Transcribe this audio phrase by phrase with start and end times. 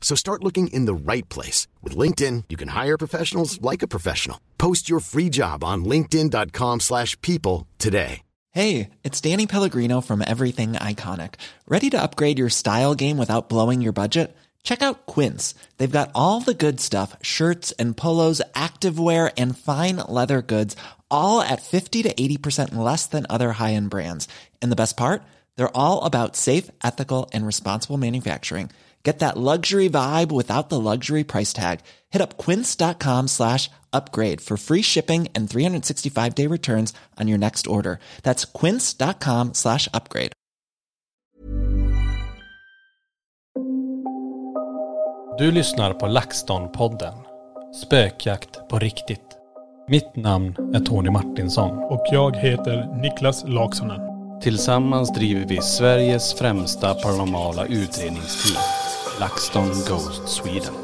[0.00, 1.68] So start looking in the right place.
[1.82, 4.40] With LinkedIn, you can hire professionals like a professional.
[4.58, 8.22] Post your free job on linkedin.com slash people today.
[8.52, 11.34] Hey, it's Danny Pellegrino from Everything Iconic.
[11.68, 14.36] Ready to upgrade your style game without blowing your budget?
[14.64, 15.54] Check out Quince.
[15.76, 20.74] They've got all the good stuff, shirts and polos, activewear, and fine leather goods,
[21.12, 24.26] all at 50 to 80% less than other high-end brands.
[24.60, 25.22] And the best part?
[25.54, 28.70] They're all about safe, ethical, and responsible manufacturing.
[29.02, 31.80] Get that luxury vibe without the luxury price tag.
[32.10, 37.66] Hit up quince.com slash upgrade for free shipping and 365 day returns on your next
[37.66, 37.98] order.
[38.22, 40.32] That's quince.com slash upgrade.
[45.38, 47.14] Du lyssnar på LaxTon-podden.
[47.74, 49.36] Spökjakt på riktigt.
[49.88, 51.78] Mitt namn är Tony Martinsson.
[51.78, 54.00] Och jag heter Niklas Laksonen.
[54.40, 58.79] Tillsammans driver vi Sveriges främsta paranormala utredningsteam.
[59.20, 60.74] LaxTon Ghost Sweden.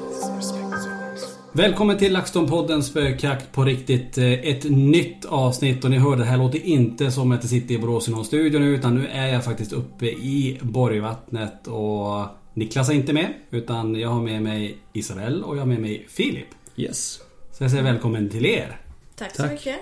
[1.53, 4.19] Välkommen till LaxTon-podden Spökjakt på riktigt.
[4.19, 7.75] Eh, Ett nytt avsnitt och ni hör det här låter inte som att jag sitter
[7.75, 12.27] i Borås i någon studio nu utan nu är jag faktiskt uppe i Borgvattnet och
[12.55, 16.07] Niklas är inte med utan jag har med mig Isabelle och jag har med mig
[16.09, 16.47] Filip.
[16.77, 17.21] Yes.
[17.53, 18.81] Så jag säger välkommen till er.
[19.17, 19.53] Tack, så Tack.
[19.53, 19.77] mycket.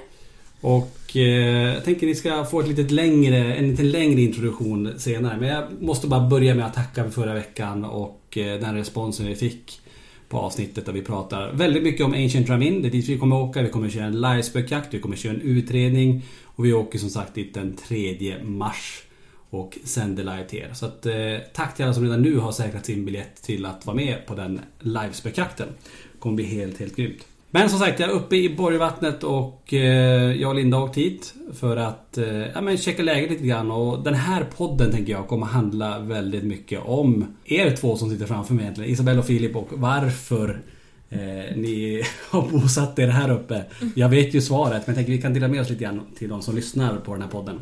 [0.60, 5.36] Och eh, jag tänker ni ska få ett lite längre, en lite längre introduktion senare.
[5.40, 8.74] Men jag måste bara börja med att tacka för förra veckan och och eh, den
[8.74, 9.80] responsen vi fick
[10.28, 12.82] på avsnittet där vi pratar väldigt mycket om Ancient Ramin.
[12.82, 13.62] Det är dit vi kommer åka.
[13.62, 17.34] Vi kommer köra en livespökjakt, vi kommer köra en utredning och vi åker som sagt
[17.34, 19.02] dit den 3 mars
[19.50, 20.70] och sänder live till er.
[20.74, 21.14] Så att, eh,
[21.52, 24.34] tack till alla som redan nu har säkrat sin biljett till att vara med på
[24.34, 25.68] den livespökjakten.
[26.12, 27.26] Det kommer bli helt, helt grymt.
[27.54, 30.96] Men som sagt, jag är uppe i Borgvattnet och eh, jag och Linda har åkt
[30.96, 33.70] hit för att eh, ja, men checka läget lite grann.
[33.70, 38.26] Och den här podden tänker jag kommer handla väldigt mycket om er två som sitter
[38.26, 38.90] framför mig egentligen.
[38.90, 40.62] Isabelle och Filip och varför
[41.10, 43.64] eh, ni har bosatt er här uppe.
[43.94, 46.28] Jag vet ju svaret men jag tänker vi kan dela med oss lite grann till
[46.28, 47.60] de som lyssnar på den här podden.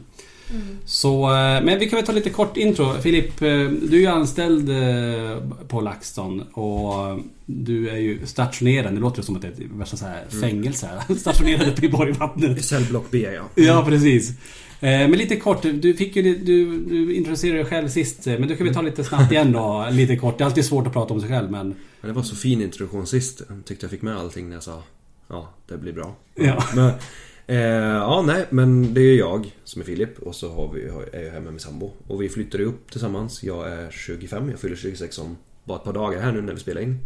[0.84, 3.00] Så, eh, men vi kan väl ta lite kort intro.
[3.02, 8.94] Filip, eh, du är ju anställd eh, på LaxTon och du är ju stationerad.
[8.94, 10.86] Det låter som att det är värsta så här fängelse.
[10.86, 11.14] här.
[11.18, 12.64] Stationerad uppe i Borgvattnet.
[12.64, 13.42] Cellblock B ja.
[13.62, 14.32] Ja, precis.
[14.80, 18.26] Men lite kort, du fick ju du, du introducerade dig själv sist.
[18.26, 20.38] Men du kan vi ta lite snabbt igen då, lite kort.
[20.38, 21.74] Det är alltid svårt att prata om sig själv men...
[22.00, 23.42] Men det var så fin introduktion sist.
[23.48, 24.82] Jag tyckte jag fick med allting när jag sa
[25.28, 26.14] Ja, det blir bra.
[26.34, 26.64] Ja.
[26.74, 26.92] Men,
[27.52, 30.82] eh, ja, nej, men det är jag som är Filip och så har vi,
[31.12, 31.92] är jag här med min sambo.
[32.06, 33.42] Och vi flyttade upp tillsammans.
[33.42, 36.60] Jag är 25, jag fyller 26 om bara ett par dagar här nu när vi
[36.60, 36.98] spelar in.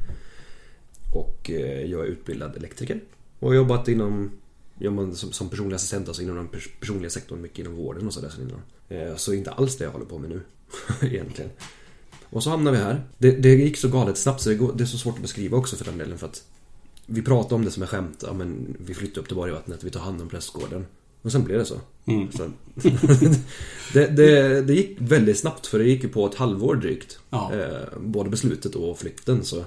[1.15, 3.01] Och eh, jag är utbildad elektriker.
[3.39, 4.31] Och har jobbat inom
[4.79, 8.15] Ja, som, som personlig assistent, alltså inom den pers- personliga sektorn, mycket inom vården och
[8.15, 8.63] sådär sen innan.
[8.89, 10.41] Eh, så inte alls det jag håller på med nu,
[11.03, 11.51] egentligen.
[12.31, 13.05] Och så hamnar vi här.
[13.19, 15.57] Det, det gick så galet snabbt så det, går, det är så svårt att beskriva
[15.57, 16.43] också för den delen för att
[17.07, 19.91] vi pratar om det som är skämt, ja men vi flyttar upp till Borgvattnet, vi
[19.91, 20.87] tar hand om prästgården.
[21.23, 21.81] Och sen blev det så.
[22.07, 22.33] Mm.
[22.33, 22.51] så
[23.93, 27.19] det, det, det gick väldigt snabbt för det gick ju på ett halvår drygt.
[27.31, 27.53] Ja.
[27.55, 29.65] Eh, både beslutet och flytten så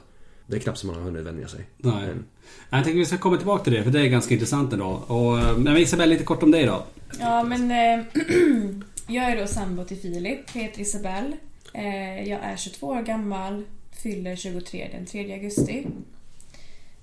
[0.47, 1.65] Det är knappt som man har hunnit vänja sig.
[1.77, 2.07] Nej.
[2.07, 2.25] Men,
[2.69, 5.03] Jag tänker vi ska komma tillbaka till det för det är ganska intressant ändå.
[5.07, 6.83] Och, eh, men Isabelle, lite kort om dig då.
[7.19, 8.05] Ja, men eh,
[9.07, 11.37] jag är då sambo till Filip, heter Isabelle.
[11.73, 15.87] Eh, jag är 22 år gammal, fyller 23 den 3 augusti.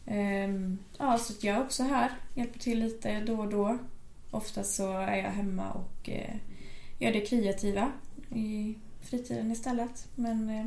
[0.06, 3.78] Ehm, ja, så jag är också här, hjälper till lite då och då.
[4.30, 6.34] Oftast så är jag hemma och eh,
[6.98, 7.92] gör det kreativa
[8.34, 10.08] i fritiden istället.
[10.14, 10.66] Men eh,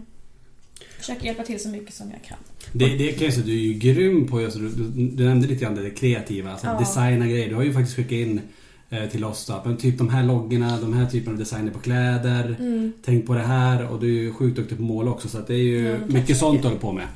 [0.99, 2.37] försöker hjälpa till så mycket som jag kan.
[2.73, 5.65] Det, det kan jag säga, du är ju grym på just, du, du, nämnde lite
[5.65, 6.79] grann det kreativa, alltså Ja.
[6.79, 7.49] designa grejer.
[7.49, 8.41] Du har ju faktiskt skickat in
[8.89, 11.79] eh, till oss då, men typ de här loggorna, de här typerna av designer på
[11.79, 12.55] kläder.
[12.59, 12.93] Mm.
[13.05, 15.53] Tänk på det här och du är ju sjukt duktig på mål också så det
[15.53, 17.07] är ju tack mycket så sånt du håller på med.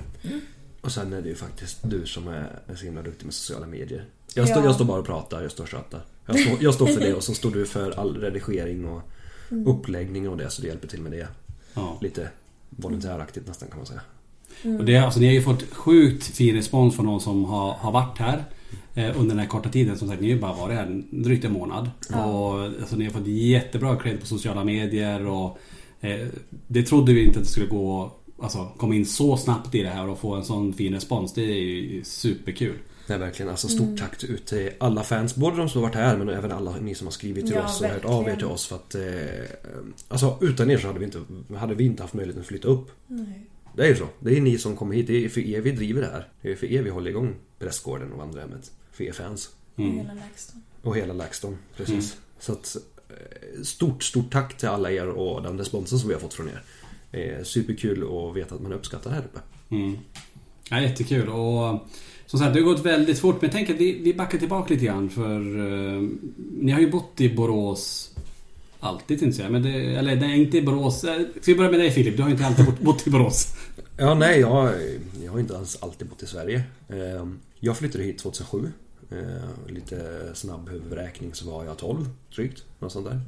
[0.83, 3.65] Och sen är det ju faktiskt du som är, är så himla duktig med sociala
[3.68, 4.06] medier.
[4.35, 4.65] Jag, står, Ja.
[4.65, 6.01] jag står bara och pratar, jag står och tjatar.
[6.25, 9.01] Jag står, jag står för det och så står du för all redigering och
[9.51, 9.68] Mm.
[9.68, 11.27] uppläggning och det så du hjälper till med det.
[11.74, 11.97] Ja.
[12.01, 12.30] Lite
[12.69, 14.01] volontäraktigt nästan kan man säga.
[14.80, 17.91] Och det, alltså, ni har ju fått sjukt fin respons från någon som har, har
[17.91, 18.44] varit här
[18.95, 19.97] eh, under den här korta tiden.
[19.97, 21.89] Som sagt, ni har ju bara varit här en- drygt en månad.
[22.09, 25.25] Och, alltså, ni har fått jättebra cred på sociala medier.
[25.27, 25.57] Och,
[26.01, 26.27] eh,
[26.68, 28.12] det trodde vi inte att det skulle gå
[28.44, 31.34] Alltså komma in så snabbt i det här och få en sån fin respons.
[31.34, 32.75] Det är ju superkul.
[33.07, 35.36] Nej verkligen, alltså stort tack ut till alla fans.
[35.36, 37.66] Både de som har varit här men även alla ni som har skrivit till Ja,
[37.66, 38.38] oss och hört av er verkligen.
[38.38, 38.95] till oss för att...
[38.95, 41.19] Eh, alltså utan er så hade vi inte,
[41.57, 42.92] hade vi inte haft möjligheten att flytta upp.
[43.07, 43.50] Nej.
[43.75, 44.07] Det är ju så.
[44.19, 45.07] Det är ni som kommer hit.
[45.07, 46.28] Det är för er vi driver det här.
[46.42, 48.72] Det är för er vi håller igång Prästgården och Vandrarhemmet.
[48.92, 49.50] För er fans.
[49.75, 50.62] Och hela LaxTon.
[50.81, 52.18] Och hela LaxTon, precis.
[52.40, 52.75] Så att
[53.10, 56.48] eh, stort, stort tack till alla er och den responsen som vi har fått från
[56.50, 56.63] er.
[57.13, 59.39] Eh, superkul att veta att man uppskattar det här uppe.
[59.69, 59.98] Mm.
[60.69, 61.30] Ja, jättekul.
[61.30, 61.80] Och
[62.25, 63.42] som sagt, det har gått väldigt fort.
[63.42, 65.10] Men tänker att vi, vi backar tillbaka lite grann.
[65.10, 65.39] För
[65.95, 66.01] eh,
[66.60, 68.10] ni har ju bott i Borås
[68.80, 69.50] alltid tänkte jag säga.
[69.50, 71.04] Men det, eller nej, inte i Borås.
[71.04, 72.15] Eh, Ska vi börja med dig Filip?
[72.18, 73.56] Du har ju inte alltid bott, bott i Borås.
[73.98, 74.74] Ja, nej, jag,
[75.24, 76.63] jag har inte ens alltid bott i Sverige.
[76.89, 77.27] Eh,
[77.59, 78.71] Jag flyttade hit 2007.
[79.12, 79.18] Eh,
[79.74, 82.63] Lite snabb huvudräkning så var jag 12 drygt.
[82.80, 83.21] Något sånt där.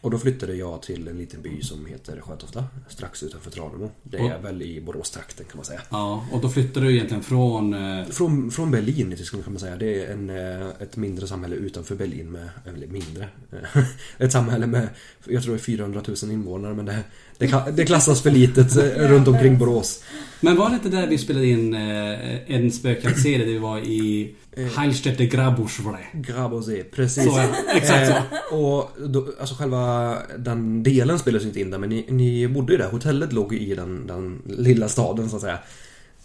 [0.00, 2.64] Och då flyttade jag till en liten by som heter Sjötofta.
[2.88, 3.90] Strax utanför Tranemo.
[4.02, 5.80] Det är Och- väl i Boråstrakten kan man säga.
[5.90, 7.74] Ja, och då flyttade du egentligen från...
[7.74, 9.76] eh, Från, från Berlin i Tyskland kan man säga.
[9.76, 13.28] Det är en, eh, ett mindre samhälle utanför Berlin med, eller mindre.
[14.18, 14.88] Ett samhälle med,
[15.28, 17.04] jag tror det är 400 000 invånare men det,
[17.40, 20.02] det, ka- det klassas för litet eh, runt omkring Borås.
[20.40, 24.34] Men var det inte där vi spelade in eh, en spökjaktsserie där vi var i
[24.76, 25.98] Heilstätte Grabuschwre?
[26.12, 27.24] Grabosé, precis.
[27.24, 27.48] Så, ja.
[27.74, 28.12] Exakt så.
[28.12, 32.72] Eh, och då, alltså själva den delen spelades inte in där men ni, ni bodde
[32.72, 32.88] ju där.
[32.90, 35.58] Hotellet låg ju i den, den lilla staden så att säga.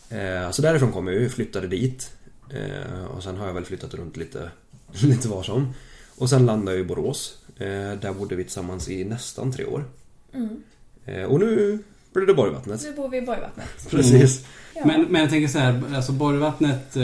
[0.10, 2.12] Eh, så därifrån kom jag ju, flyttade dit.
[2.50, 4.50] Eh, och sen har jag väl flyttat runt lite,
[5.04, 5.74] lite var som.
[6.18, 7.38] Och sen landade jag i Borås.
[7.58, 7.66] Eh,
[8.02, 9.86] där bodde vi tillsammans i nästan tre år.
[10.34, 10.40] Eh,
[11.28, 11.80] och nu
[12.14, 12.84] blir det Borgvattnet.
[12.84, 13.68] Nu bor vi i Borgvattnet.
[13.90, 14.46] Precis.
[14.76, 14.82] Ja.
[14.86, 16.96] Men, men jag tänker så här, alltså Borgvattnet...
[16.96, 17.04] Eh,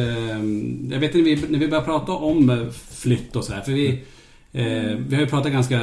[0.92, 3.72] jag vet när vi, när vi började prata om eh, flytt och så här, för
[3.72, 4.04] vi...
[4.54, 5.80] Eh, vi har ju pratat ganska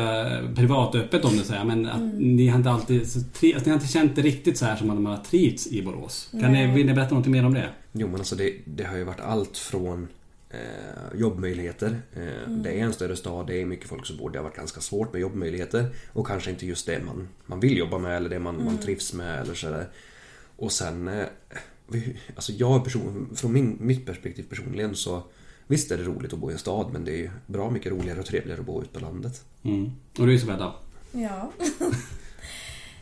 [0.54, 3.10] privat och öppet om det så här, men att ni har inte alltid...
[3.10, 5.22] Så, tri, att ni har inte känt det riktigt så här som att man har
[5.22, 6.28] trivts i Borås.
[6.40, 7.68] Kan ni, vill ni berätta något mer om det?
[7.92, 10.08] Jo men alltså det, det har ju varit allt från
[10.50, 12.00] eh, jobbmöjligheter.
[12.12, 14.30] Eh, Det är en större stad, det är mycket folk som bor.
[14.30, 15.94] Det har varit ganska svårt med jobbmöjligheter.
[16.12, 19.12] Och kanske inte just det man, man vill jobba med eller det man, man trivs
[19.12, 19.88] med eller sådär.
[20.56, 21.08] Och sen...
[21.08, 21.26] Eh,
[21.90, 25.22] vi, alltså jag person, från min, mitt perspektiv personligen så
[25.70, 27.92] Visst är det roligt att bo i en stad men det är ju bra mycket
[27.92, 29.44] roligare och trevligare att bo ute på landet.
[29.62, 29.90] Mm.
[30.18, 30.74] Och du Isabella?
[31.12, 31.52] Ja.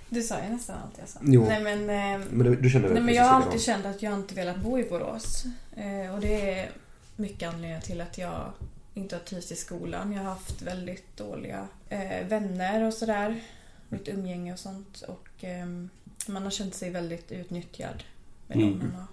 [0.09, 1.21] Du sa ju nästan allt jag sa.
[1.23, 1.45] Jo.
[1.49, 4.35] Nej men, eh, Men du, du nej, men jag har alltid känt att jag inte
[4.35, 5.45] velat bo i Borås.
[5.77, 6.71] Eh, och det är
[7.17, 8.53] mycket anledningar till att jag
[8.95, 10.13] inte har trivts i skolan.
[10.13, 13.41] Jag har haft väldigt dåliga eh, vänner och sådär.
[13.89, 15.03] Mitt umgänge och sånt.
[15.09, 15.89] Och ehm,
[16.27, 18.03] man har känt sig väldigt utnyttjad
[18.47, 18.71] med Mm.
[18.71, 19.07] dem man har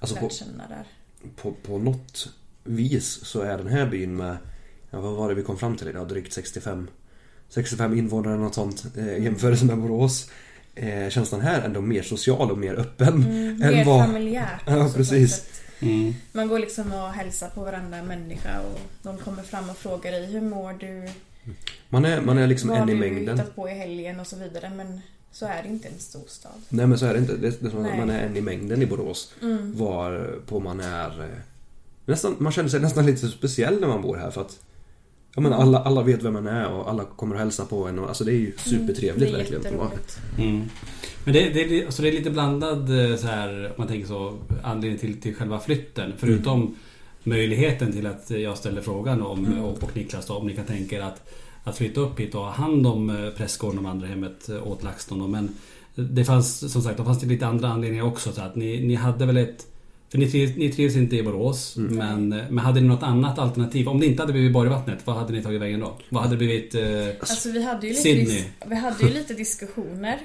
[0.00, 0.84] Alltså lärt på, känna där.
[1.36, 2.28] på, på något
[2.64, 4.36] vis så är den här byn med,
[4.90, 6.08] ja, vad var det vi kom fram till idag?
[6.08, 6.88] Drygt 65
[7.48, 10.30] 65 invånare eller något sånt eh, i jämförelse med Borås.
[10.74, 14.06] Eh, känns den här ändå mer social och mer öppen Mm, mer vad...
[14.06, 14.60] familjärt.
[14.66, 15.55] Ja, ett precis.
[15.80, 16.14] Mm.
[16.32, 20.26] Man går liksom och hälsar på varandra människa och de kommer fram och frågar dig
[20.26, 21.08] hur mår du?
[21.88, 23.38] Man är, man är liksom Vad en i har du mängden.
[23.38, 25.00] hittat på i helgen och så vidare men
[25.32, 26.52] så är det inte en storstad.
[26.68, 27.32] Nej men så är det inte.
[27.36, 29.32] Det, det är som att man är en i mängden i Borås.
[29.42, 29.72] Mm.
[29.78, 31.20] Var på man är...
[31.22, 31.28] eh,
[32.08, 34.58] Nästan, man känner sig nästan lite speciell när man bor här för att
[35.36, 37.98] Ja men alla, alla vet vem man är och alla kommer och hälsar på en
[37.98, 39.80] och, alltså det är ju supertrevligt Mm, det är verkligen.
[40.38, 40.68] Mm.
[41.24, 44.08] Men det, det, är- alltså det är lite blandad eh, så här, om man tänker
[44.08, 46.12] så, anledning till, till själva flytten.
[46.18, 46.74] Förutom
[47.22, 50.96] möjligheten till att jag ställer frågan om, och, och Niklas då, om ni kan tänka
[50.96, 51.30] er att,
[51.64, 55.30] att flytta upp hit och ha hand om eh, prästgården och vandrarhemmet eh, åt LaxTon.
[55.30, 55.48] Men
[55.94, 58.32] det fanns som sagt, då fanns det lite andra anledningar också.
[58.32, 59.66] Så att ni, ni hade väl ett
[60.08, 63.88] för ni trivs, ni trivs inte i Borås, men, men hade ni något annat alternativ?
[63.88, 65.98] Om det inte hade blivit Borgvattnet, vad hade ni tagit vägen då?
[66.08, 66.74] Vad hade det blivit?
[66.74, 66.82] Eh,
[67.20, 68.44] Alltså vi hade ju lite, Sydney.
[68.66, 70.18] vi hade ju lite diskussioner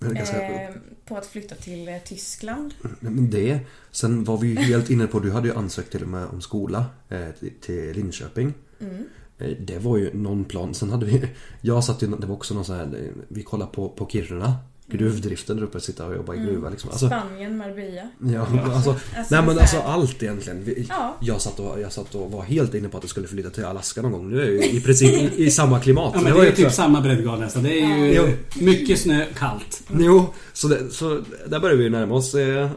[0.04, 0.74] eh,
[1.04, 2.74] på att flytta till eh, Tyskland.
[3.00, 3.58] Men det.
[3.90, 6.40] Sen var vi ju helt inne på, du hade ju ansökt till och med om
[6.40, 8.52] skola eh, till, till Linköping.
[8.80, 9.04] Mm.
[9.38, 10.74] Eh, Det var ju någon plan.
[10.74, 11.22] Sen hade vi,
[11.60, 14.56] jag satt ju, det var också någon sån här, vi kollade på, på Kiruna.
[14.86, 16.90] Gruvdriften där uppe, sitta och jobba i gruva liksom.
[16.90, 18.02] Alltså, Spanien, Marbella.
[18.18, 20.64] ja, alltså, Alltså, nej men så alltså allt egentligen.
[20.64, 21.16] Vi, Ja.
[21.20, 23.64] jag, satt och, jag satt och var helt inne på att det skulle flytta till
[23.64, 24.30] Alaska någon gång.
[24.30, 26.10] Nu är jag ju i princip i, i samma klimat.
[26.14, 27.62] ja, men det var är ju också- typ samma breddgrad nästan.
[27.62, 28.26] Det är ju Ja.
[28.60, 29.82] mycket snö, kallt.
[29.98, 32.34] Jo, så, det, så där börjar vi närma oss.
[32.34, 32.70] Eh,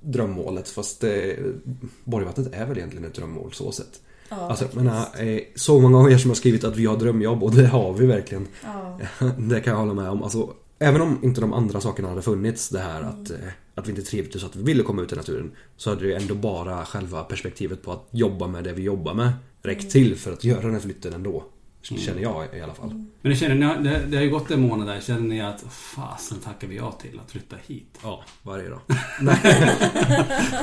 [0.00, 0.68] drömmålet.
[0.68, 1.36] Fast det,
[2.04, 4.00] Borgvattnet är väl egentligen ett drömmål så sett.
[4.28, 4.84] Ja, Alltså, faktiskt.
[4.84, 7.66] menar, eh, så många gånger som jag har skrivit att vi har drömjobb och det
[7.66, 8.46] har vi verkligen.
[8.64, 8.98] Ja.
[9.38, 10.22] Det kan jag hålla med om.
[10.22, 13.08] Alltså, även om inte de andra sakerna hade funnits, det här Mm.
[13.22, 13.36] att, eh,
[13.74, 15.50] att vi inte trivdes och att vi ville komma ut i naturen.
[15.76, 19.14] Så hade det ju ändå bara själva perspektivet på att jobba med det vi jobbar
[19.14, 19.90] med räckt Mm.
[19.90, 21.44] till för att göra den här flytten ändå.
[21.82, 22.88] Känner jag i alla fall.
[23.22, 25.00] Men det, känner ni, det, det har ju gått en månad där.
[25.00, 27.98] Känner ni att fasen tackar vi ja till att flytta hit?
[28.02, 28.80] Ja, varje dag.
[29.20, 29.38] Nej,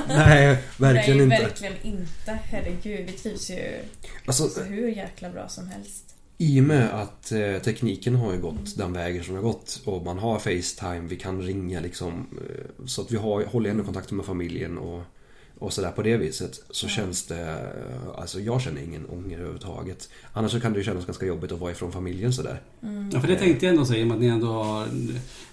[0.08, 1.48] Nej verkligen Nej, inte.
[1.48, 2.40] verkligen inte.
[2.44, 3.80] Herregud, vi trivs ju
[4.26, 6.13] Alltså, så hur jäkla bra som helst.
[6.38, 9.82] I och med att eh, tekniken har ju gått den vägen som den har gått
[9.86, 12.28] och man har Facetime, vi kan ringa liksom.
[12.38, 15.02] Eh, så att vi har, håller ändå kontakten med familjen och,
[15.60, 16.64] och sådär på det viset.
[16.70, 20.10] Så känns det, eh, alltså jag känner ingen ånger överhuvudtaget.
[20.34, 22.62] Annars så kan det ju kännas ganska jobbigt att vara ifrån familjen sådär.
[23.14, 24.88] Ja, för det tänkte jag ändå säga, att ni ändå har...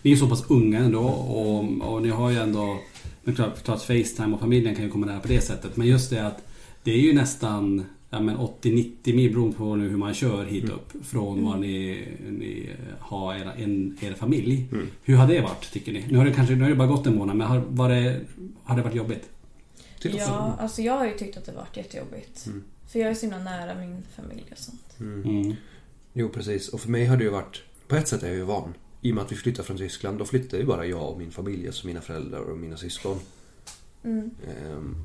[0.03, 2.79] Ni är så pass unga ändå och, och ni har ju ändå...
[3.23, 5.77] Men klart, klart Facetime och familjen kan ju komma nära på det sättet.
[5.77, 6.43] Men just det att
[6.85, 10.71] det är ju nästan ja, men 80-90 mil beroende på nu hur man kör hit
[10.71, 14.67] upp från var ni, ni har era, en, er familj.
[15.05, 16.07] Hur har det varit tycker ni?
[16.09, 18.21] Nu har det kanske nu har det bara gått en månad men har, var det,
[18.65, 19.29] har det varit jobbigt?
[20.03, 22.49] Ja, alltså jag har ju tyckt att det varit jättejobbigt.
[22.89, 24.97] För jag är så himla nära min familj och sånt.
[25.01, 25.55] Mm.
[26.13, 28.43] Jo precis, och för mig har det ju varit På ett sätt är jag ju
[28.43, 31.19] van I och med att vi flyttade från Tyskland Då flyttade ju bara jag och
[31.19, 33.19] min familj Alltså mina föräldrar och mina syskon
[34.05, 34.31] Mm.
[34.49, 34.97] Ehm,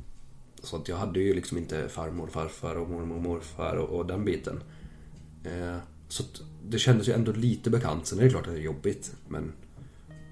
[0.65, 4.05] Så att jag hade ju liksom inte farmor, farfar och mormor och morfar och, och
[4.05, 4.63] den biten
[5.45, 6.23] Ehm, Så
[6.67, 9.53] det kändes ju ändå lite bekant Sen är det klart att det är jobbigt Men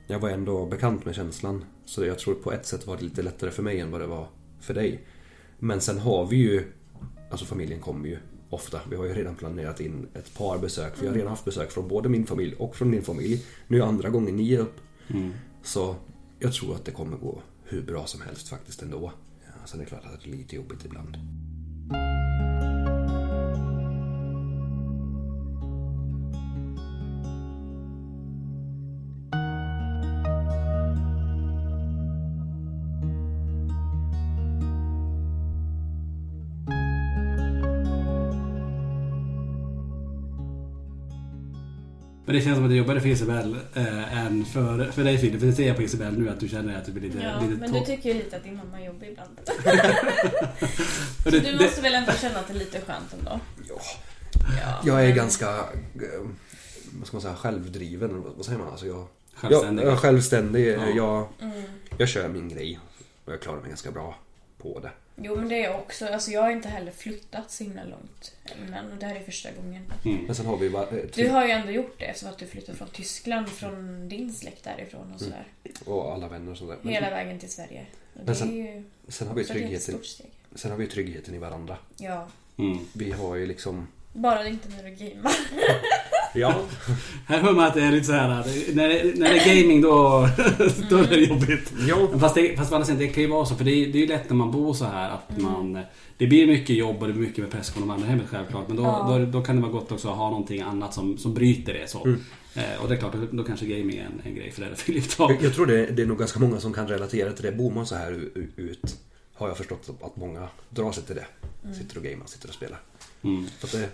[0.07, 3.21] Jag var ändå bekant med känslan Så jag tror på ett sätt var det lite
[3.21, 4.27] lättare för mig än vad det var
[4.59, 5.01] för dig
[5.59, 6.65] Men sen har vi ju
[7.29, 8.17] Alltså familjen kommer ju
[8.49, 8.81] ofta.
[8.89, 10.93] Vi har ju redan planerat in ett par besök.
[11.01, 13.45] Vi har redan haft besök från både min familj och från din familj.
[13.67, 14.75] Nu är andra gången ni är upp.
[15.63, 15.95] Så
[16.39, 19.11] jag tror att det kommer gå hur bra som helst faktiskt ändå.
[19.65, 21.17] Sen är det klart att det är lite jobbigt ibland.
[42.33, 45.17] Men det känns som att det är jobbigare för Isabel eh, än för, för dig
[45.17, 45.39] Filip.
[45.39, 47.17] För det ser jag på Isabel nu att du känner att du blir lite...
[47.23, 49.39] Ja, lite men du tycker ju lite att din mamma är jobbig ibland.
[51.23, 53.39] Så det- du det- måste väl ändå känna att det är lite skönt ändå?
[53.69, 53.75] Ja,
[54.65, 56.21] Ja, jag är men- ganska, eh,
[56.99, 58.21] vad ska man säga, självdriven.
[58.23, 58.67] Vad vad säger man?
[58.67, 59.83] Alltså jag, Självständig.
[59.83, 60.67] Jag, jag är självständig.
[60.77, 60.87] Ja.
[60.95, 61.63] Jag, Mm.
[61.97, 62.79] jag kör min grej.
[63.25, 64.15] Och jag klarar mig ganska bra
[64.61, 64.91] på det.
[65.15, 66.07] Jo men det är också.
[66.07, 68.35] Alltså jag har inte heller flyttat så himla långt
[68.67, 69.83] innan och det här är första gången.
[70.25, 72.45] Men sen har vi bara, eh, Du har ju ändå gjort det eftersom att du
[72.47, 75.47] flyttade från Tyskland, från din släkt därifrån och sådär.
[75.85, 76.77] och alla vänner och sånt där.
[76.81, 77.85] Men Hela vägen till Sverige.
[78.13, 80.31] Och Men sen- är ju sen har vi tryggheten, stort steg.
[80.55, 81.77] sen har vi tryggheten i varandra.
[81.97, 82.27] Ja.
[82.57, 82.79] Mm.
[82.93, 83.87] Vi har ju liksom...
[84.13, 85.35] Bara inte när du gamear.
[86.35, 86.61] Ja.
[87.27, 89.55] Här hör man att det är lite så här att när det, när det är
[89.61, 89.89] gaming då,
[90.89, 91.73] då är det jobbigt.
[91.87, 92.19] Jo.
[92.19, 93.55] Fast, det, fast det kan ju vara så.
[93.55, 95.79] För det är, det är ju lätt när man bor så här att man...
[96.17, 98.67] Det blir mycket jobb och det blir mycket med press från de andra hemmet självklart.
[98.67, 99.17] Men då, Ja.
[99.19, 101.89] då, då kan det vara gott också att ha någonting annat som, som bryter det
[101.89, 102.03] så.
[102.03, 102.19] Mm.
[102.55, 104.75] Eh, och det är klart, då, då kanske gaming är en, en grej för dig
[104.75, 105.05] Filip.
[105.19, 107.51] Jag, jag tror det, det är nog ganska många som kan relatera till det.
[107.51, 108.11] Bor man så här
[108.55, 108.97] ut
[109.33, 111.25] har jag förstått att många drar sig till det.
[111.73, 112.79] Sitter och gamer, sitter och spelar.
[113.23, 113.47] Mm.
[113.71, 113.89] Det,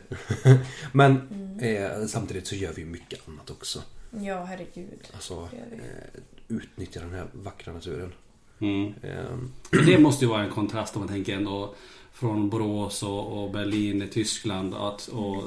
[0.92, 1.30] men
[1.62, 3.84] eh, samtidigt så gör vi ju mycket annat också.
[4.12, 5.08] Ja, herregud.
[5.14, 8.14] Alltså eh, utnyttja den här vackra naturen.
[8.60, 8.94] Mm.
[9.04, 9.38] Eh,
[9.86, 11.76] det måste ju vara en kontrast om man tänker ändå
[12.14, 14.76] från Borås och, och Berlin, Tyskland.
[14.76, 15.44] Att, och,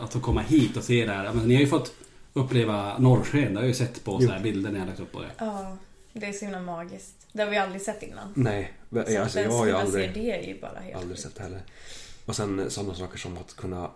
[0.00, 1.32] att få komma hit och se det här.
[1.32, 1.92] Men ni har ju fått
[2.32, 3.54] uppleva norrsken.
[3.54, 5.30] Det har jag ju sett på så här bilder när jag lagt upp på det.
[5.38, 5.76] Ja,
[6.12, 7.26] det är så himla magiskt.
[7.32, 8.32] Det har vi aldrig sett innan.
[8.36, 10.14] nej, Så alltså, jag har ju aldrig...
[10.14, 11.62] det är ju bara helt Aldrig sett det heller.
[12.26, 13.90] Och sen sådana saker som att kunna...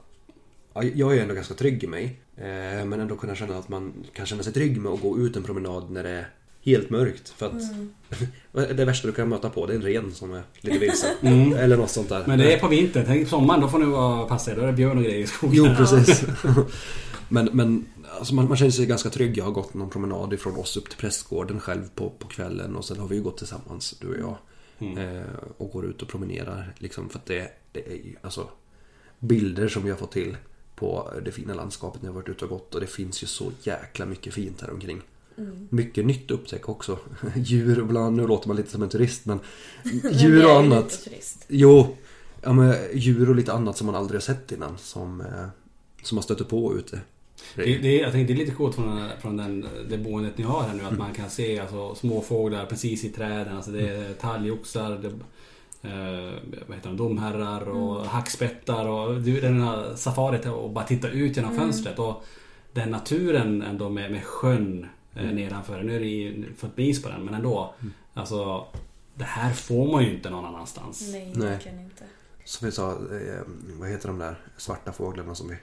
[0.74, 2.20] Ja, Jag är ändå ganska trygg i mig.
[2.36, 5.36] Eh, men ändå kunna känna att man kan känna sig trygg med att gå ut
[5.36, 6.28] en promenad när det är
[6.62, 7.28] helt mörkt.
[7.28, 7.90] För att Mm.
[8.76, 11.10] det värsta du kan möta på det är en ren som är lite vilsen.
[11.22, 11.52] Mm.
[11.52, 12.24] Eller något sånt där.
[12.26, 13.04] Men det är på vintern.
[13.06, 14.56] Tänk på sommaren, då får ni vara passa er.
[14.56, 15.56] Då är det björn och grejer i skogen.
[15.56, 16.24] Jo, precis.
[17.28, 17.86] men men
[18.18, 19.38] alltså man, man känner sig ganska trygg.
[19.38, 22.76] Jag har gått någon promenad ifrån oss upp till prästgården själv på, på kvällen.
[22.76, 24.36] Och sen har vi ju gått tillsammans, du och jag.
[24.98, 25.22] Eh,
[25.56, 26.74] och går ut och promenerar.
[26.78, 28.48] Liksom, för att det, det är ju alltså
[29.18, 30.36] bilder som vi har fått till
[30.74, 32.74] på det fina landskapet när jag varit ute och gått.
[32.74, 35.02] Och det finns ju så jäkla mycket fint här omkring.
[35.68, 36.98] Mycket nytt att upptäcka också.
[37.36, 39.40] Djur och bland, nu låter man lite som en turist men
[40.12, 41.08] djur och annat.
[41.48, 41.96] Jo,
[42.42, 44.78] ja, men djur och lite annat som man aldrig har sett innan.
[44.78, 45.46] Som, eh,
[46.02, 47.00] som man stöter på ute.
[47.56, 50.62] Det, det, jag tänkte det är lite coolt från, från den, det boendet ni har
[50.62, 53.56] här nu att man kan se alltså, småfåglar precis i träden.
[53.56, 55.12] Alltså, det är talgoxar, det,
[55.82, 61.08] eh, vad heter de, domherrar och hackspettar och du, den här safarit och bara titta
[61.08, 61.98] ut genom fönstret.
[61.98, 62.24] Och
[62.72, 65.82] den naturen ändå med, med sjön eh, nedanför.
[65.82, 67.74] Nu är det ju fått is på den men ändå.
[68.14, 68.66] Alltså
[69.14, 71.08] det här får man ju inte någon annanstans.
[71.12, 71.48] Nej, Nej.
[71.48, 72.04] verkligen inte.
[72.44, 73.40] Som vi sa, eh,
[73.78, 75.56] vad heter de där svarta fåglarna som vi...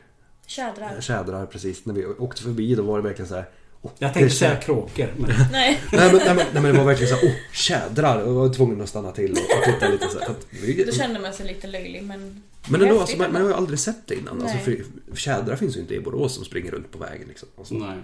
[0.45, 1.01] Tjädrar.
[1.01, 1.85] Tjädrar precis.
[1.85, 3.49] När vi åkte förbi då var det verkligen så här.
[3.81, 5.13] "Åh, Jag det tänkte är säga kråkor.
[5.17, 5.81] Men, Nej.
[5.91, 8.21] Nej men, nej, men, nej men det var verkligen så här, åh tjädrar!
[8.21, 10.29] Och jag var tvungen att stanna till och, titta lite så här.
[10.29, 12.43] Att, vi, Då kände man sig lite löjlig men...
[12.69, 14.41] men ändå, alltså, man, man har ju aldrig sett det innan.
[14.41, 14.83] Alltså, för,
[15.15, 17.27] tjädrar finns ju inte i Borås som springer runt på vägen.
[17.27, 17.49] Liksom.
[17.57, 17.97] Alltså, nej.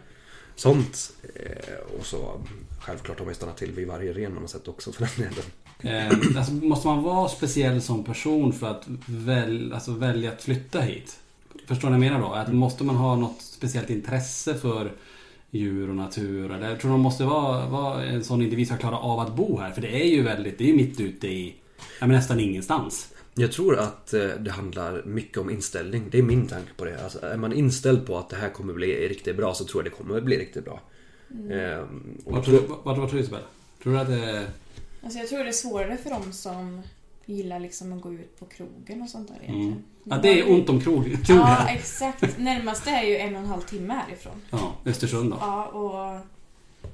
[0.56, 1.12] Sånt.
[1.36, 2.42] Eh, och så
[2.80, 5.32] självklart har man ju stannat till vid varje ren man har sett också för den
[5.34, 6.12] delen.
[6.12, 10.82] Eh, alltså, måste man vara speciell som person för att väl, alltså, välja att flytta
[10.82, 11.20] hit?
[11.68, 12.34] Förstår ni vad jag menar då?
[12.34, 14.92] Att måste man ha något speciellt intresse för
[15.54, 16.52] djur och natur?
[16.52, 19.60] Eller jag tror man måste vara, vara en sån individ som klarar av att bo
[19.60, 19.72] här.
[19.72, 21.56] För det är ju väldigt, det är ju mitt ute i
[22.00, 23.10] ja, men nästan ingenstans.
[23.36, 26.04] Jag tror att eh, det handlar mycket om inställning.
[26.12, 27.04] Det är min tanke på det.
[27.04, 29.92] Alltså, är man inställd på att det här kommer bli riktigt bra så tror jag
[29.92, 30.82] det kommer bli riktigt bra.
[31.52, 31.80] Eh,
[32.26, 33.42] och Vad tror, du- vad, vad tror du Isabel?
[33.84, 34.48] Tror du att det...
[35.04, 36.82] Alltså jag tror det är svårare för dem som
[37.26, 39.68] gillar liksom att gå ut på krogen och sånt där egentligen.
[39.72, 39.84] Mm.
[40.04, 42.38] Ja, det är ont om krog, krog Ja, exakt.
[42.38, 44.42] Närmast är ju en och en halv timme härifrån.
[44.52, 45.38] Ja, Östersund då.
[45.42, 45.92] Ja, och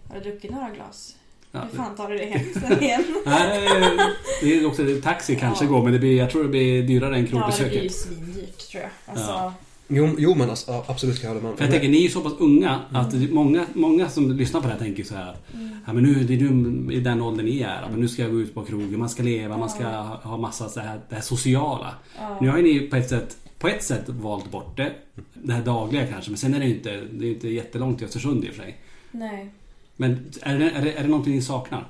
[0.09, 1.15] har du druckit några glas?
[1.51, 3.03] Ja, Hur fan tar du dig hem sen igen?
[3.25, 3.97] Nej,
[4.41, 5.71] det är också taxi kanske Ja.
[5.71, 7.95] går men det blir, jag tror det blir dyrare än Ja, det blir ju krogbesöket.
[7.95, 8.91] svindyrt tror jag.
[9.05, 9.53] Alltså, Ja.
[9.91, 11.57] Jo, jo men alltså, absolut ska jag hålla med.
[11.57, 14.61] För jag tänker, ni är ju så pass unga att det- många, många som lyssnar
[14.61, 15.45] på det här tänker så här att
[15.87, 17.87] ja, men nu, det är nu i den åldern ni är.
[17.91, 19.83] Men nu ska jag gå ut på krogen, man ska leva, man ska
[20.23, 21.93] ha massa så här, det här sociala.
[22.41, 24.93] Nu har ju ni på ett sätt på ett sätt valt bort det.
[25.33, 28.07] Det här dagliga kanske, men sen är det ju inte, det är inte jättelångt till
[28.07, 28.77] Östersund i och för sig.
[29.11, 29.49] nej.
[29.95, 31.87] Men är det, är det, är det någonting ni saknar?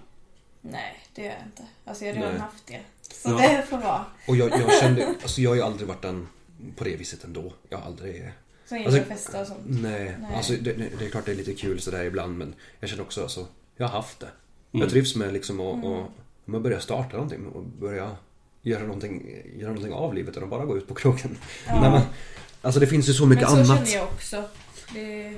[0.61, 1.63] Nej, det gör jag inte.
[1.85, 2.41] Alltså jag har redan Nej.
[2.41, 2.79] haft det.
[3.01, 3.37] Så Ja.
[3.37, 4.05] det får vara.
[4.27, 6.27] Och jag, jag kände, alltså jag har ju aldrig varit den
[6.75, 7.53] på det viset ändå.
[7.69, 8.31] Jag har aldrig...
[8.65, 9.59] Så in Alltså, och festa och sånt.
[9.65, 10.35] Nej, Nej.
[10.35, 13.21] alltså det, det är klart det är lite kul sådär ibland men jag känner också
[13.21, 14.25] alltså, jag har haft det.
[14.71, 14.81] Mm.
[14.81, 15.85] Jag trivs med liksom att Mm.
[15.85, 18.17] och, börjar starta någonting och börja
[18.61, 21.37] göra någonting, göra någonting av livet att bara gå ut på krogen.
[21.67, 21.81] Ja.
[21.81, 22.01] Nej, men,
[22.61, 23.87] alltså det finns ju så mycket Men så annat.
[23.89, 24.43] känner jag också.
[24.93, 25.37] Det är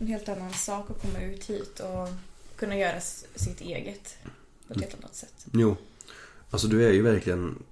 [0.00, 2.08] en helt annan sak att komma ut hit och
[2.56, 3.00] kunna göra
[3.34, 4.18] sitt eget
[4.68, 5.46] på ett helt annat sätt.
[5.52, 5.76] Jo.
[6.50, 7.62] Alltså du är ju verkligen...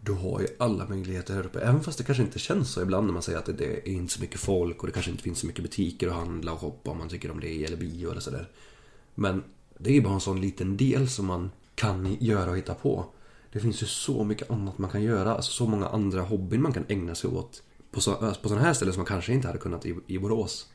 [0.00, 1.60] Du har ju alla möjligheter här uppe.
[1.60, 4.12] Även fast det kanske inte känns så ibland när man säger att det- är inte
[4.12, 6.90] så mycket folk och det kanske inte finns så mycket butiker att handla och shoppa
[6.90, 8.48] om man tycker om det eller bio eller sådär.
[9.14, 9.44] Men
[9.78, 13.04] det är ju bara en sån liten del som man kan göra och hitta på.
[13.52, 15.34] Det finns ju så mycket annat man kan göra.
[15.34, 17.62] Alltså så många andra hobbyn man kan ägna sig åt.
[17.90, 20.66] På, så, på sådana här ställen som man kanske inte hade kunnat i, i Borås.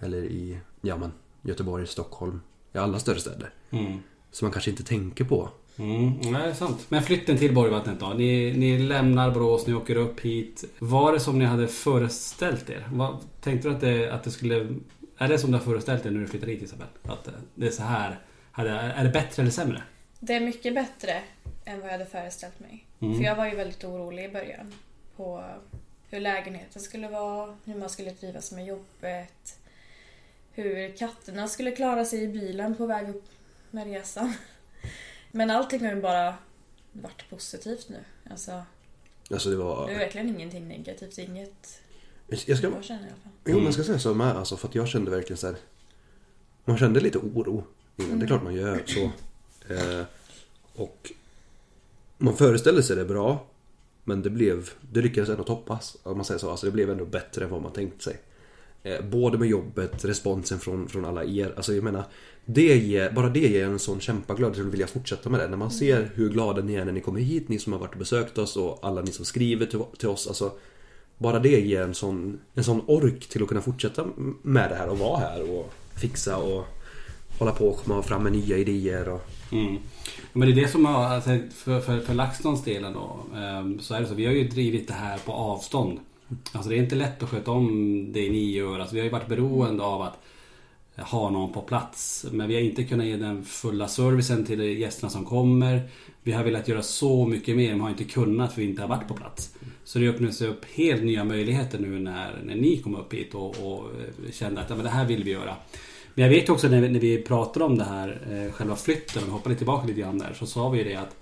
[0.00, 2.40] Eller i ja, men, Göteborg, Stockholm.
[2.72, 3.54] I alla större städer.
[3.70, 3.98] Mm.
[4.30, 5.50] Som man kanske inte tänker på.
[5.78, 6.86] Mm, nej, sant.
[6.88, 8.08] Men flytten till Borgvattnet då?
[8.08, 10.64] Ni, ni lämnar Borås, ni åker upp hit.
[10.78, 12.88] Var det som ni hade föreställt er?
[12.92, 14.76] Vad, tänkte du att det, att det skulle...
[15.18, 16.86] Är det som du har föreställt dig när du flyttar hit Isabel?
[17.02, 18.18] Att det är så här?
[18.54, 19.82] Är det bättre eller sämre?
[20.20, 21.22] Det är mycket bättre
[21.64, 22.84] än vad jag hade föreställt mig.
[23.00, 23.16] Mm.
[23.16, 24.74] För jag var ju väldigt orolig i början.
[25.16, 25.44] På
[26.10, 29.58] hur lägenheten skulle vara, hur man skulle trivas med jobbet.
[30.52, 33.24] Hur katterna skulle klara sig i bilen på väg upp
[33.70, 34.32] med resan.
[35.32, 36.34] Men allting har ju bara
[36.92, 38.04] varit positivt nu.
[38.30, 38.62] Alltså,
[39.30, 39.86] Alltså det var...
[39.86, 41.18] det är verkligen ingenting negativt.
[41.18, 41.80] Inget
[42.26, 43.32] Jag ska, jag känner i alla fall.
[43.44, 45.56] jo men jag ska säga så med alltså, för att jag kände verkligen så här.
[46.64, 47.64] Man kände lite oro
[47.96, 49.10] innan, det är klart man gör så.
[49.74, 50.04] Eh,
[50.74, 51.12] och
[52.18, 53.46] man föreställde sig det bra.
[54.04, 55.96] Men det blev, det lyckades ändå toppas.
[56.02, 56.50] Om man säger så.
[56.50, 58.16] Alltså det blev ändå bättre än vad man tänkt sig.
[58.88, 61.52] Eh, både med jobbet, responsen från, från alla er.
[61.56, 62.04] Alltså jag menar,
[62.44, 65.48] det ger, bara det ger en sån kämpaglöd till att vilja fortsätta med det.
[65.48, 67.92] När man ser hur glada ni är när ni kommer hit, ni som har varit
[67.92, 70.26] och besökt oss och alla ni som skriver till, till oss.
[70.26, 70.52] Alltså,
[71.18, 74.06] bara det ger en sån, en sån ork till att kunna fortsätta
[74.42, 76.64] med det här och vara här och fixa och
[77.38, 79.08] hålla på och komma fram med nya idéer.
[79.08, 79.76] Och, Mm.
[80.32, 83.94] Men det är det som har, alltså, för, för, för LaxTons delen då, ehm, så
[83.94, 84.14] är det så.
[84.14, 85.98] Vi har ju drivit det här på avstånd.
[86.52, 87.68] Alltså det är inte lätt att sköta om
[88.12, 88.78] det ni gör.
[88.78, 90.18] Alltså, vi har ju varit beroende av att
[90.96, 92.26] ha någon på plats.
[92.32, 95.90] Men vi har inte kunnat ge den fulla servicen till gästerna som kommer.
[96.22, 98.88] Vi har velat göra så mycket mer men har inte kunnat för vi inte har
[98.88, 99.54] varit på plats.
[99.84, 103.34] Så det öppnade sig upp helt nya möjligheter nu när, när ni kom upp hit
[103.34, 105.56] och, och eh, kände att ja, men det här vill vi göra.
[106.14, 109.22] Men jag vet också när vi, när vi pratade om det här, eh, själva flytten,
[109.24, 111.16] och hoppade tillbaka lite grann där, så sa vi ju det att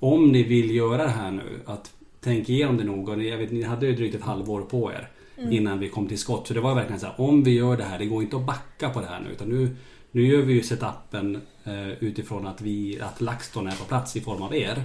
[0.00, 1.92] om ni vill göra det här nu, att
[2.26, 3.14] tänk igenom det noga.
[3.16, 5.08] ni- Jag vet, ni hade ju drygt ett halvår på er.
[5.50, 6.46] innan vi kom till skott.
[6.46, 8.46] Så det var verkligen så här, om vi gör det här, det går inte att
[8.46, 9.30] backa på det här nu.
[9.32, 9.76] Utan nu,
[10.10, 14.20] nu gör vi ju setupen eh, utifrån att, vi, att LaxTon är på plats i
[14.20, 14.82] form av er.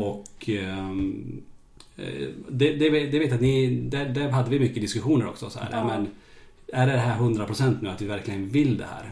[0.00, 1.42] Och ehm,
[1.96, 5.26] eh, det, det, vet- det vet jag att ni, där, där hade vi mycket diskussioner
[5.28, 5.50] också.
[5.50, 5.84] Så här, ja.
[5.86, 6.06] men,
[6.74, 9.10] är det här 100% nu att vi verkligen vill det här?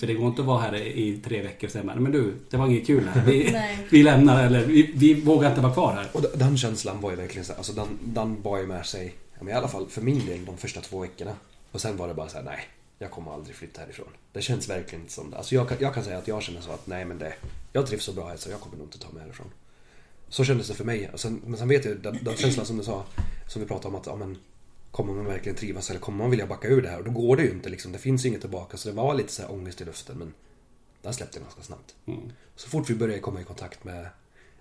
[0.00, 2.56] För det går inte att vara här i tre veckor och säga "Men- du, det
[2.56, 3.24] var inget kul här.
[3.26, 3.56] Vi,
[3.90, 6.06] vi lämnar eller vi, vi vågar inte vara kvar här.
[6.12, 9.14] Och den känslan var ju verkligen så här, alltså den, den bar ju med sig,
[9.48, 11.32] i alla fall för min del, de första två veckorna.
[11.72, 12.58] Och sen var det bara så här: nej,
[12.98, 14.08] jag kommer aldrig flytta härifrån.
[14.32, 15.36] Det känns verkligen inte som det.
[15.36, 17.32] Alltså jag, kan- jag kan säga att jag känner så att, nej men det,
[17.72, 19.46] jag trivs så bra här så jag kommer nog inte ta mig härifrån.
[20.28, 21.10] Så kändes det för mig.
[21.12, 23.04] Och sen, men sen vet jag den, den känslan som du sa,
[23.48, 24.36] som vi pratade om att, ja men,
[24.90, 26.98] kommer man verkligen trivas eller kommer man vilja backa ur det här?
[26.98, 28.76] Och då går det ju inte liksom, det finns ju inget tillbaka.
[28.76, 30.34] Så det var lite så här ångest i luften men
[31.02, 31.94] den släppte ganska snabbt.
[32.56, 34.08] Så fort vi började komma i kontakt med,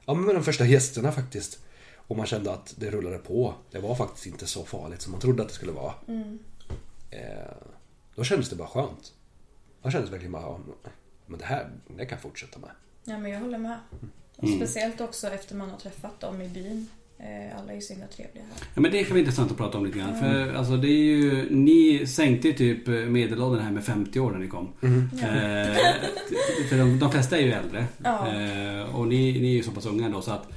[0.06, 1.60] ja, med de första gästerna faktiskt.
[1.96, 3.54] Och man kände att det rullade på.
[3.72, 5.94] Det var faktiskt inte så farligt som man trodde att det skulle vara.
[7.12, 7.54] Eh,
[8.16, 9.14] då kändes det bara skönt.
[9.82, 10.60] Då kändes verkligen bara, ja,
[11.26, 12.70] men det här, det kan jag fortsätta med.
[13.04, 13.80] Ja, men jag håller med.
[14.36, 16.88] Och speciellt också efter man har träffat dem i byn.
[17.20, 18.68] Eh, Alla är ju så himla trevliga här.
[18.76, 20.20] Ja, men det kan vara intressant att prata om lite grann.
[20.20, 24.40] För alltså, det är ju, ni sänkte ju typ medelåldern här med 50 år när
[24.40, 24.74] ni kom.
[24.84, 25.76] Eh,
[26.70, 27.86] för de, de flesta är ju äldre.
[28.04, 28.28] Ja.
[28.28, 30.22] Eh, och ni, ni är ju så pass unga ändå.
[30.22, 30.48] Så att,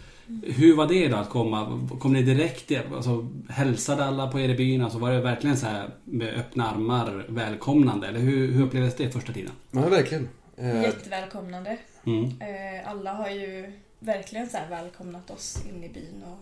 [0.43, 1.89] hur var det då att komma?
[2.01, 2.73] Kom ni direkt?
[2.95, 4.83] Alltså, hälsade alla på er i byn?
[4.83, 8.07] Alltså, var det verkligen så här med öppna armar välkomnande?
[8.09, 9.53] Eller hur, hur upplevdes det första tiden?
[9.71, 10.29] Ja, verkligen.
[10.57, 11.77] Eh, Jättevälkomnande.
[12.07, 12.25] Mm.
[12.25, 16.23] Eh, Alla har ju verkligen så här välkomnat oss in i byn.
[16.27, 16.39] Och...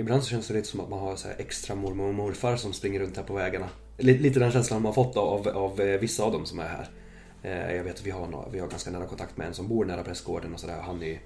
[0.00, 2.56] Ibland så känns det lite som att man har så här extra mormor och morfar
[2.56, 3.68] som springer runt här på vägarna.
[3.96, 6.88] Lite, den känslan man har fått av, av eh, vissa av dem som är här.
[7.42, 9.84] Eh, jag vet att vi har, vi har ganska nära kontakt med en som bor
[9.84, 10.80] nära prästgården och sådär.
[10.82, 11.20] Han är,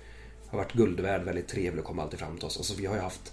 [0.48, 2.56] har varit guld värd, väldigt trevlig och kommer alltid fram till oss.
[2.56, 3.32] Alltså vi har ju haft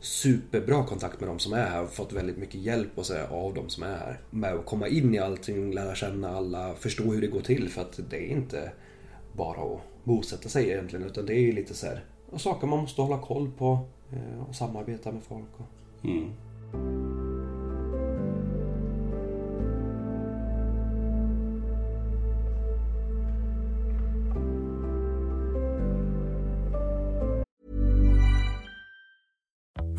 [0.00, 3.26] superbra kontakt med de som är här och fått väldigt mycket hjälp och så där,
[3.30, 4.20] av de som är här.
[4.30, 7.82] Med att komma in i allting, lära känna alla, förstå hur det går till för
[7.82, 8.72] att det är inte
[9.32, 12.04] bara att bosätta sig egentligen utan det är ju lite så här
[12.36, 13.88] saker man måste hålla koll på
[14.48, 15.48] och samarbeta med folk.
[15.56, 16.04] Och...
[16.04, 16.32] Mm.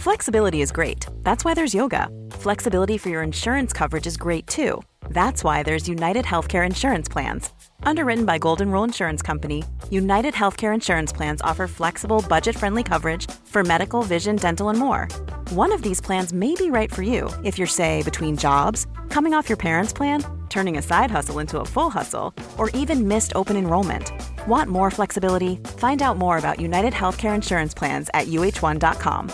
[0.03, 1.07] Flexibility is great.
[1.23, 2.09] That's why there's yoga.
[2.31, 4.81] Flexibility for your insurance coverage is great too.
[5.13, 7.51] That's why there's United Healthcare Insurance Plans.
[7.83, 13.29] Underwritten by Golden Rule Insurance Company, United Healthcare Insurance Plans offer flexible, budget friendly coverage
[13.45, 15.07] for medical, vision, dental, and more.
[15.51, 19.35] One of these plans may be right for you if you're, say, between jobs, coming
[19.35, 23.33] off your parents' plan, turning a side hustle into a full hustle, or even missed
[23.35, 24.11] open enrollment.
[24.47, 25.57] Want more flexibility?
[25.77, 29.31] Find out more about United Healthcare Insurance Plans at uh1.com.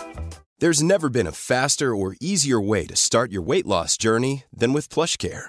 [0.58, 4.74] There's never been a faster or easier way to start your weight loss journey than
[4.74, 5.48] with PlushCare.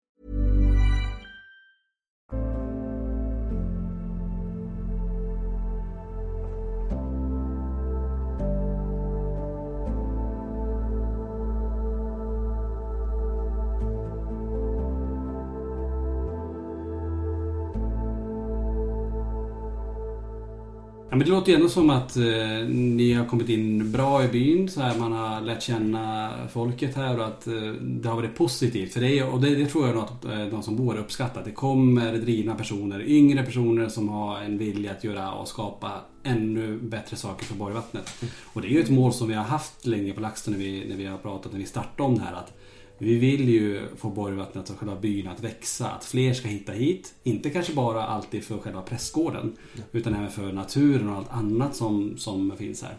[21.21, 22.23] Men det låter ju ändå som att eh,
[22.69, 24.69] ni har kommit in bra i byn.
[24.69, 28.93] Så här, man har lärt känna folket här och att eh, det har varit positivt.
[28.93, 31.01] För det, är, och det, det tror jag nog att eh, de som bor här
[31.01, 31.43] uppskattar.
[31.45, 35.91] Det kommer drivna personer, yngre personer som har en vilja att göra och skapa
[36.23, 38.23] ännu bättre saker för Borgvattnet.
[38.53, 40.85] Och det är ju ett mål som vi har haft länge på LaxTon när vi,
[40.89, 42.33] när vi har pratat, när vi startade om det här.
[42.33, 42.60] Att
[43.01, 45.89] vi vill ju få Borgvattnet och själva byn att växa.
[45.89, 47.13] Att fler ska hitta hit.
[47.23, 49.55] Inte kanske bara alltid för själva prästgården.
[49.91, 52.97] Utan även för naturen och allt annat som, som finns här.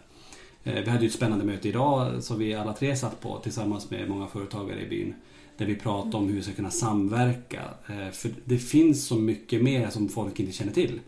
[0.64, 3.90] Eh, Vi hade ju ett spännande möte idag som vi alla tre satt på tillsammans
[3.90, 5.14] med många företagare i byn.
[5.58, 7.62] Där vi pratade om hur vi ska kunna samverka.
[7.88, 11.00] Eh, För det finns så mycket mer som folk inte känner till.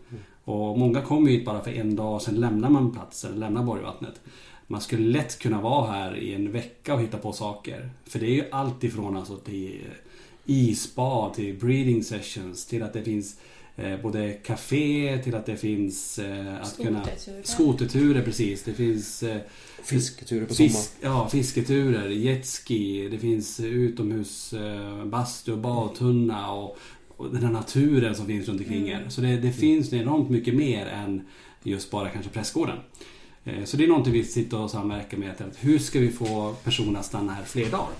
[0.43, 4.21] Och många kommer hit bara för en dag och sen lämnar man platsen, lämnar Borgvattnet.
[4.67, 7.89] Man skulle lätt kunna vara här i en vecka och hitta på saker.
[8.05, 9.79] För det är ju allt ifrån alltså till
[10.45, 13.39] isbad, till breeding sessions, till att det finns
[13.75, 17.05] eh, både café, till att det finns eh, att kunna...
[17.43, 18.21] Skoterturer.
[18.21, 18.63] Precis.
[18.63, 19.37] Det finns eh,
[19.83, 20.73] Fisketurer på sommaren.
[20.73, 26.77] Fisk, ja, fisketurer, jetski, det finns utomhus eh, bastu och badtunna och
[27.17, 29.05] och den här naturen som finns runt omkring er.
[29.09, 31.27] Så det, det finns enormt mycket mer än
[31.63, 32.77] just bara kanske prästgården.
[33.45, 35.31] Eh, Så det är någonting vi sitter och samverkar med.
[35.31, 37.93] Att hur ska vi få personer att stanna här fler dagar?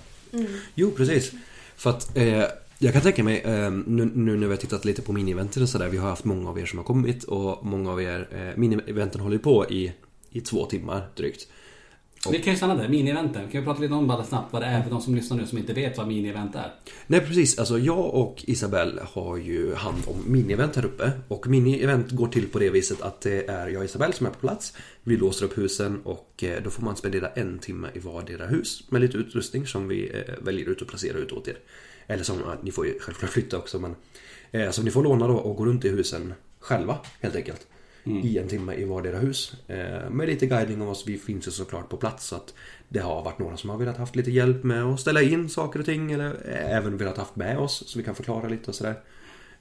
[0.75, 1.31] Jo, precis.
[1.75, 2.43] För att eh,
[2.79, 5.69] jag kan tänka mig eh, nu, nu när vi har tittat lite på mini-eventen och
[5.69, 5.89] sådär.
[5.89, 9.19] Vi har haft många av er som har kommit och många av er eh, mini-eventen
[9.21, 9.91] håller ju på i,
[10.31, 11.47] i två timmar drygt.
[12.31, 13.51] Vi kan ju stanna där, mini-eventen.
[13.51, 15.45] Kan vi prata lite om bara snabbt vad det är för de som lyssnar nu
[15.45, 16.73] som inte vet vad mini-event är?
[17.07, 21.11] Nej precis, alltså jag och Isabelle har ju hand om mini-event här uppe.
[21.27, 24.31] Och mini-event går till på det viset att det är jag och Isabelle som är
[24.31, 24.73] på plats.
[25.03, 28.83] Vi låser upp husen och eh, då får man spendera en timme i vardera hus
[28.89, 31.57] med lite utrustning som vi eh, väljer ut och placerar ut åt er.
[32.07, 33.95] Eller som, ja, ni får ju självklart flytta också men
[34.51, 37.67] eh, Så ni får låna då och gå runt i husen själva helt enkelt
[38.05, 39.53] i en timme i vardera hus.
[39.67, 41.03] Eh, med lite guidning om oss.
[41.07, 42.53] Vi finns ju såklart på plats så att
[42.89, 45.79] det har varit några som har velat haft lite hjälp med att ställa in saker
[45.79, 48.95] och ting eller även velat haft med oss så vi kan förklara lite och sådär.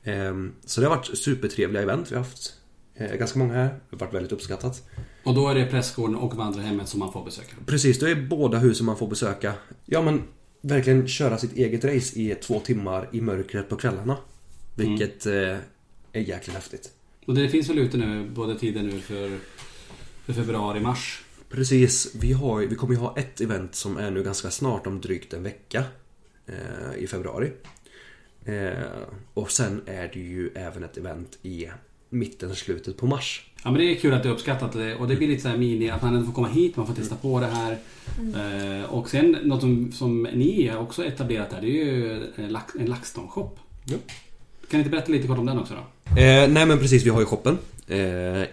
[0.02, 2.12] Eh, så det har varit supertrevliga event.
[2.12, 2.54] Vi har haft
[2.94, 3.68] eh, ganska många här.
[3.68, 4.82] Det har varit väldigt uppskattat.
[5.24, 7.56] Och då är det prästgården och vandrarhemmet som man får besöka.
[7.66, 9.52] Precis, det är båda husen man får besöka.
[9.84, 10.22] Ja men
[10.60, 14.16] verkligen köra sitt eget race i två timmar i mörkret på kvällarna.
[14.76, 15.56] Vilket eh,
[16.12, 16.90] är jäkligt häftigt.
[17.24, 19.38] Och det finns väl ute nu, både tiden nu för,
[20.26, 21.22] för februari, mars.
[21.50, 25.00] Precis, vi, har, vi kommer ju ha ett event som är nu ganska snart om
[25.00, 25.84] drygt en vecka
[26.46, 27.50] eh, i februari.
[28.44, 28.72] Eh,
[29.34, 31.66] och sen är det ju även ett event i
[32.10, 33.50] mitten, slutet på mars.
[33.64, 35.56] Ja men det är kul att är uppskattat det- och det blir lite så här
[35.56, 37.78] mini att man ändå får komma hit, man får testa på det här.
[38.80, 42.48] Eh, och sen något som, som ni har också etablerat här, det är ju en,
[42.52, 43.50] lax, en LaxTon-shop.
[43.84, 43.96] Ja.
[44.70, 46.03] Kan ni inte berätta lite kort om den också då?
[46.16, 47.58] Eh, nej men precis, vi har ju shoppen.
[47.86, 47.98] Eh,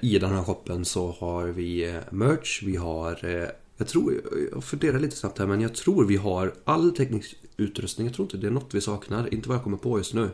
[0.01, 3.25] I den här shoppen så har vi eh, merch, vi har...
[3.25, 3.47] Eh,
[3.77, 4.13] jag tror,
[4.51, 8.07] jag funderar lite snabbt här men jag tror vi har all teknisk utrustning.
[8.07, 10.29] Jag tror inte det är något vi saknar, inte vad jag kommer på just nu.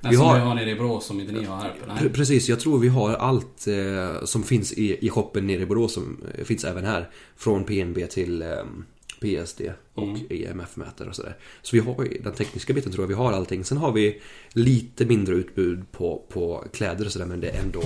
[0.00, 1.90] Som vi har nere i Borås som inte ni har här uppe.
[1.90, 2.12] Pre- Nej.
[2.12, 5.94] Precis, jag tror vi har allt eh, som finns i, i shoppen nere i Borås
[5.94, 7.10] som eh, finns även här.
[7.36, 8.48] Från PNB till eh,
[9.20, 10.26] PSD och Mm.
[10.30, 11.36] EMF-mätare och sådär.
[11.62, 13.64] Så vi har ju- den tekniska biten tror jag vi har allting.
[13.64, 14.20] Sen har vi
[14.52, 17.82] lite mindre utbud på, på kläder och sådär men det är ändå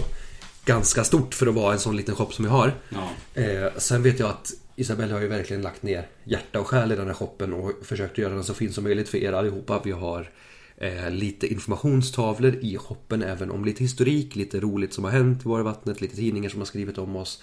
[0.64, 2.72] ganska stort för att vara en sån liten shop som vi har.
[2.88, 3.42] Ja.
[3.42, 6.96] Eh, sen vet jag att Isabelle har ju verkligen lagt ner hjärta och själ i
[6.96, 9.80] den här shoppen och försökt göra den så fin som möjligt för er allihopa.
[9.84, 10.30] Vi har
[10.76, 15.48] eh, lite informationstavlor i shoppen även om lite historik, lite roligt som har hänt i
[15.48, 17.42] vattnet, lite tidningar som har skrivit om oss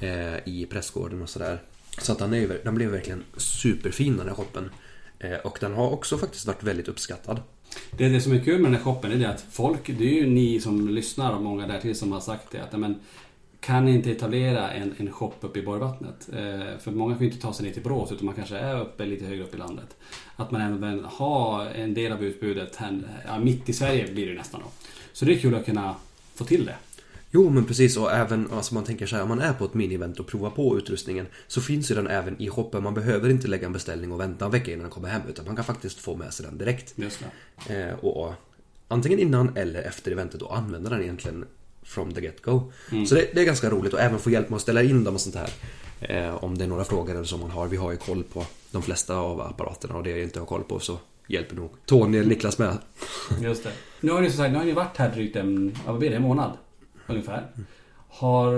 [0.00, 1.62] eh, i pressgården och sådär.
[1.98, 4.70] Så att den, är den blev verkligen superfin den här shoppen.
[5.18, 7.40] Eh, och den har också faktiskt varit väldigt uppskattad.
[7.90, 10.14] Det, det som är kul med den här shoppen är det att folk, det är
[10.14, 13.00] ju ni som lyssnar och många därtill som har sagt det att men,
[13.62, 16.28] kan ni inte etablera en, en shop uppe i Borgvattnet?
[16.32, 18.80] Eh, för många kan ju inte ta sig ner till Borås utan man kanske är
[18.80, 19.96] uppe lite högre upp i landet.
[20.36, 24.32] Att man även har en del av utbudet här, ja, mitt i Sverige blir det
[24.32, 24.66] ju nästan då.
[25.12, 25.94] Så det är kul att kunna
[26.34, 26.76] få till det.
[27.34, 29.72] Jo men precis och även alltså man tänker så här om man är på ett
[29.72, 32.82] mini-event och provar på utrustningen så finns ju den även i shoppen.
[32.82, 35.44] Man behöver inte lägga en beställning och vänta en vecka innan den kommer hem utan
[35.44, 36.94] man kan faktiskt få med sig den direkt.
[37.68, 38.32] Eh, och
[38.88, 41.44] antingen innan eller efter eventet och använda den egentligen
[41.82, 42.72] from the get-go.
[43.06, 45.14] Så det, det är ganska roligt och även få hjälp med att ställa in dem
[45.14, 45.50] och sånt här.
[46.00, 47.68] Eh, om det är några frågor eller som man har.
[47.68, 50.64] Vi har ju koll på de flesta av apparaterna och det jag inte har koll
[50.64, 52.78] på så hjälper nog Tony eller Niklas med.
[53.40, 53.72] Just det.
[54.00, 56.16] Nu har ni som sagt, nu har ni varit här drygt en, vad blir det,
[56.16, 56.52] en månad?
[57.06, 57.46] Ungefär.
[58.08, 58.54] Har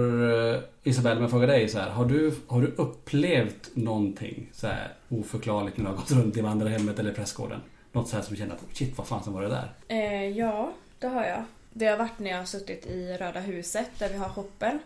[0.54, 4.66] eh, Isabelle, om jag frågar dig så här, har du, har du upplevt någonting så
[4.66, 7.60] här oförklarligt när du har gått runt i vandrarhemmet eller prästgården?
[7.92, 9.72] Något så här som du känner att shit vad fan som var det där?
[9.88, 11.44] Eh, ja, det har jag.
[11.72, 14.78] Det har varit när jag har suttit i Röda huset där vi har shoppen.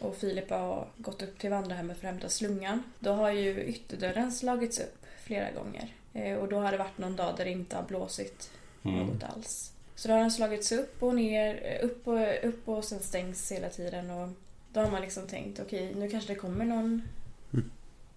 [0.00, 2.82] Och Filip har gått upp till vandrarhemmet för att hämta slungan.
[2.98, 5.88] Då har ju ytterdörren slagits upp flera gånger.
[6.12, 8.50] Eh, och då har det varit någon dag där det inte har blåsit
[8.82, 9.72] något alls.
[9.94, 13.52] Så då har den slagits upp och ner, eh, upp och, upp och sen stängs
[13.52, 14.10] hela tiden.
[14.10, 14.28] Och
[14.72, 17.02] då har man liksom tänkt okej, nu kanske det kommer någon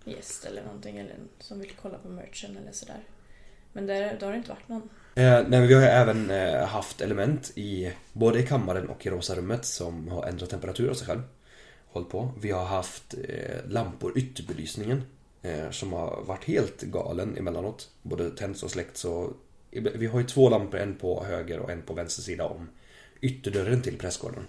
[0.06, 3.04] gäst eller någonting eller som vill kolla på merchen eller sådär.
[3.74, 4.90] Men där, då har det inte varit någon.
[5.16, 9.10] Eh, nej, vi har ju även eh, haft element i både i kammaren och i
[9.10, 11.22] rosa rummet som har ändrat temperatur av sig själv.
[11.88, 12.32] Håll på.
[12.42, 15.04] Vi har haft eh, lampor, ytterbelysningen,
[15.42, 17.90] eh, som har varit helt galen emellanåt.
[18.02, 19.34] Både tänds och släckts och
[19.80, 22.70] vi har ju två lampor, en på höger och en på vänster sida om
[23.22, 24.48] ytterdörren till pressgården.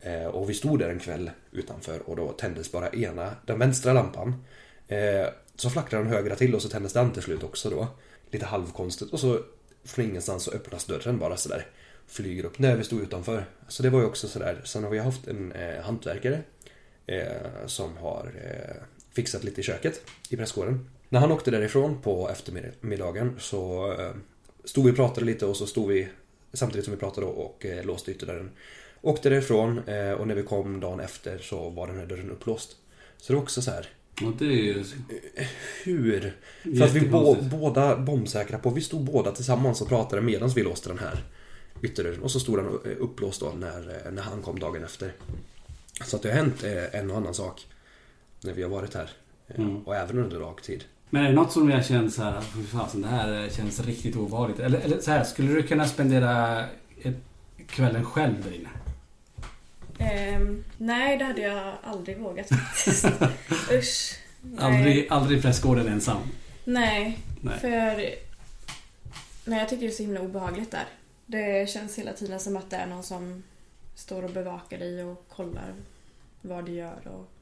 [0.00, 3.92] Eh, och vi stod där en kväll utanför och då tändes bara ena, den vänstra
[3.92, 4.44] lampan.
[4.88, 5.26] Eh,
[5.56, 7.88] så flackrade den högra till och så tändes den till slut också då.
[8.30, 9.40] Lite halvkonstigt och så
[9.84, 11.66] från ingenstans så öppnas dörren bara sådär.
[12.06, 13.44] Flyger upp när vi stod utanför.
[13.68, 14.60] Så det var ju också sådär.
[14.64, 16.42] Sen har vi haft en eh, hantverkare
[17.06, 18.76] eh, som har eh,
[19.12, 20.90] fixat lite i köket i pressgården.
[21.08, 24.10] När han åkte därifrån på eftermiddagen så eh,
[24.64, 26.08] stod vi och pratade lite och så stod vi
[26.54, 28.50] Samtidigt som vi pratade och eh, låste ytterdörren.
[29.02, 32.76] Åkte därifrån eh, och när vi kom dagen efter så var den här dörren upplåst.
[33.16, 33.88] Så det är också så här.
[34.26, 34.84] Och det är ju...
[35.84, 36.20] Hur?
[36.62, 37.50] För att vi Jättekonstigt.
[37.50, 38.70] båda bombsäkra på.
[38.70, 41.24] Vi stod båda tillsammans och pratade medan vi låste den här
[41.82, 42.22] ytterdörren.
[42.22, 45.12] Och så stod den eh, upplåst då när, eh, när han kom dagen efter.
[46.04, 47.66] Så att det har hänt eh, en och annan sak
[48.40, 49.10] när vi har varit här.
[49.48, 49.76] Eh, Mm.
[49.82, 50.84] Och även under dagtid.
[51.14, 54.16] Men är det något som jag känner så här, fy fasen det här känns riktigt
[54.16, 54.60] ovanligt.
[54.60, 56.64] Eller, eller så här, skulle du kunna spendera
[57.66, 58.68] kvällen själv där inne?
[59.98, 63.04] Ehm, nej, det hade jag aldrig vågat faktiskt.
[63.72, 64.18] Usch.
[64.42, 64.64] Nej.
[64.64, 66.22] Aldrig, aldrig prästgården ensam?
[66.64, 67.58] Nej, Nej.
[67.58, 67.96] för...
[69.44, 70.86] Nej, jag tycker det är så himla obehagligt där.
[71.26, 73.42] Det känns hela tiden som att det är någon som
[73.94, 75.74] står och bevakar dig och kollar
[76.40, 77.08] vad du gör.
[77.08, 77.33] Och...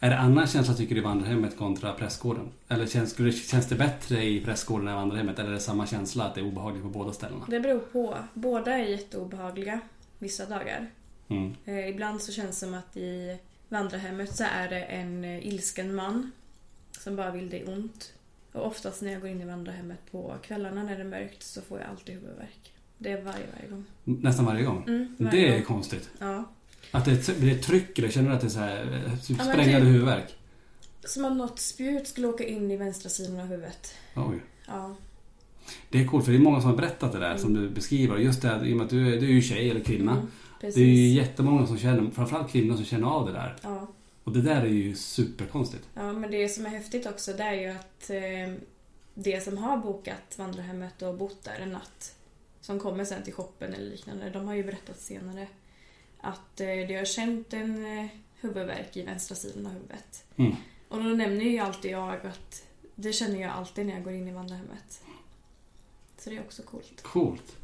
[0.00, 2.48] Är det annan känsla tycker du i vandrarhemmet kontra prästgården?
[2.68, 3.16] Eller känns,
[3.50, 5.38] känns det bättre i prästgården än i vandrarhemmet?
[5.38, 7.44] Eller är det samma känsla att det är obehagligt på båda ställena?
[7.48, 8.18] Det beror på.
[8.34, 9.80] Båda är jätteobehagliga
[10.18, 10.90] vissa dagar.
[11.28, 11.54] Mm.
[11.64, 15.94] Eh, ibland så känns det som att i vandrarhemmet så är det en eh, ilsken
[15.94, 16.32] man
[16.98, 18.12] som bara vill dig ont.
[18.52, 21.60] Och oftast när jag går in i vandrarhemmet på kvällarna när det är mörkt så
[21.60, 22.72] får jag alltid huvudvärk.
[22.98, 23.84] Det är varje, varje gång.
[24.04, 24.84] Nästan varje gång?
[24.86, 25.62] Mm, varje det är gång.
[25.62, 26.10] konstigt.
[26.18, 26.44] Ja.
[26.90, 29.36] Att det blir ett tryck eller känner du att det är så här, eh, typ
[29.38, 30.34] Ja, sprängande typ- huvudvärk?
[31.04, 33.94] Som om något spjut skulle åka in i vänstra sidan av huvudet.
[34.16, 34.40] Oj.
[34.66, 34.94] Ja.
[35.90, 38.16] Det är coolt för det är många som har berättat det där som du beskriver.
[38.16, 40.12] Just det här, i och med att du, är- du är ju tjej eller kvinna.
[40.12, 40.26] Mm,
[40.60, 43.56] det är ju jättemånga som känner, framförallt kvinnor som känner av det där.
[43.62, 43.86] Ja.
[44.24, 45.84] Och det där är ju superkonstigt.
[45.94, 48.62] ja, men det som är häftigt också det är ju att eh,
[49.14, 52.14] det som har bokat vandrarhemmet och bott där en natt
[52.60, 55.46] som kommer sen till shoppen eller liknande, de har ju berättat senare
[56.20, 58.06] att eh, det har känt en eh,
[58.40, 60.24] huvudvärk i vänstra sidan av huvudet.
[60.36, 60.52] Mm.
[60.88, 64.28] Och då nämner ju alltid jag att det känner jag alltid när jag går in
[64.28, 65.02] i vandrarhemmet.
[66.18, 67.02] Så det är också coolt.
[67.02, 67.56] Coolt.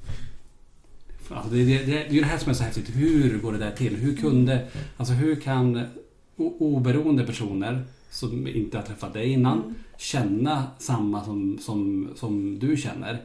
[1.30, 2.96] Alltså det, det, det, det är ju det här som är så häftigt.
[2.96, 3.96] Hur går det där till?
[3.96, 4.68] Hur kunde...
[4.96, 5.88] Alltså hur kan
[6.36, 9.74] oberoende personer som inte har träffat dig innan Mm.
[9.98, 13.22] känna samma som, som, som du känner?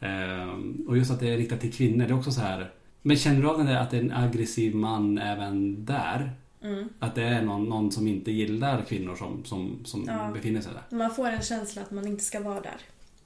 [0.00, 2.04] Ehm, och just att det är riktat till kvinnor.
[2.06, 2.70] Det är också så här...
[3.06, 6.32] Men känner du av den där att det är en aggressiv man även där?
[6.62, 6.88] Mm.
[6.98, 10.30] Att det är någon, någon som inte gillar kvinnor som, som, som Ja.
[10.34, 10.96] befinner sig där?
[10.96, 12.76] Man får en känsla att man inte ska vara där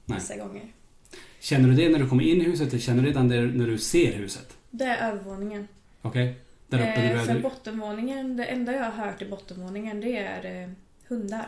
[0.05, 0.17] Nej.
[0.19, 0.63] vissa gånger.
[1.39, 3.77] Känner du det när du kommer in i huset eller känner du det när du
[3.77, 4.57] ser huset?
[4.71, 5.67] Det är övervåningen.
[6.01, 6.35] Okej?
[6.67, 10.69] Där uppe Eh, för bottenvåningen, det enda jag har hört i bottenvåningen det är eh,
[11.07, 11.47] hundar.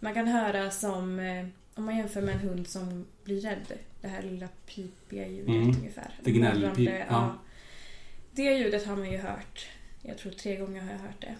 [0.00, 4.08] Man kan höra som, eh, om man jämför med en hund som blir rädd, det
[4.08, 5.68] här lilla pipiga ljudet Mm.
[5.76, 6.18] ungefär.
[6.24, 7.38] Det gnällpip, Morrande, ja.
[8.32, 9.66] Det ljudet har man ju hört.
[10.02, 11.34] Jag tror tre gånger har jag hört det.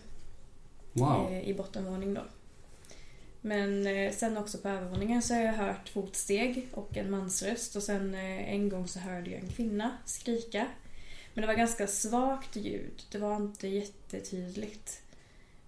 [0.93, 1.33] Wow.
[1.33, 2.23] eh, i bottenvåning då.
[3.41, 7.83] Men eh, sen också på övervåningen så har jag hört fotsteg och en mansröst och
[7.83, 10.67] sen eh, en gång så hörde jag en kvinna skrika.
[11.35, 13.03] Men det var ganska svagt ljud.
[13.13, 15.03] Det var inte jättetydligt.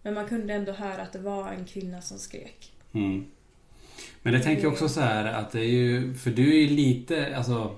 [0.02, 2.72] Men man kunde ändå höra att det var en kvinna som skrek.
[2.92, 3.26] Mm.
[4.22, 6.14] Men jag tänker också så här att det är ju...
[6.14, 7.76] För du är ju lite, alltså...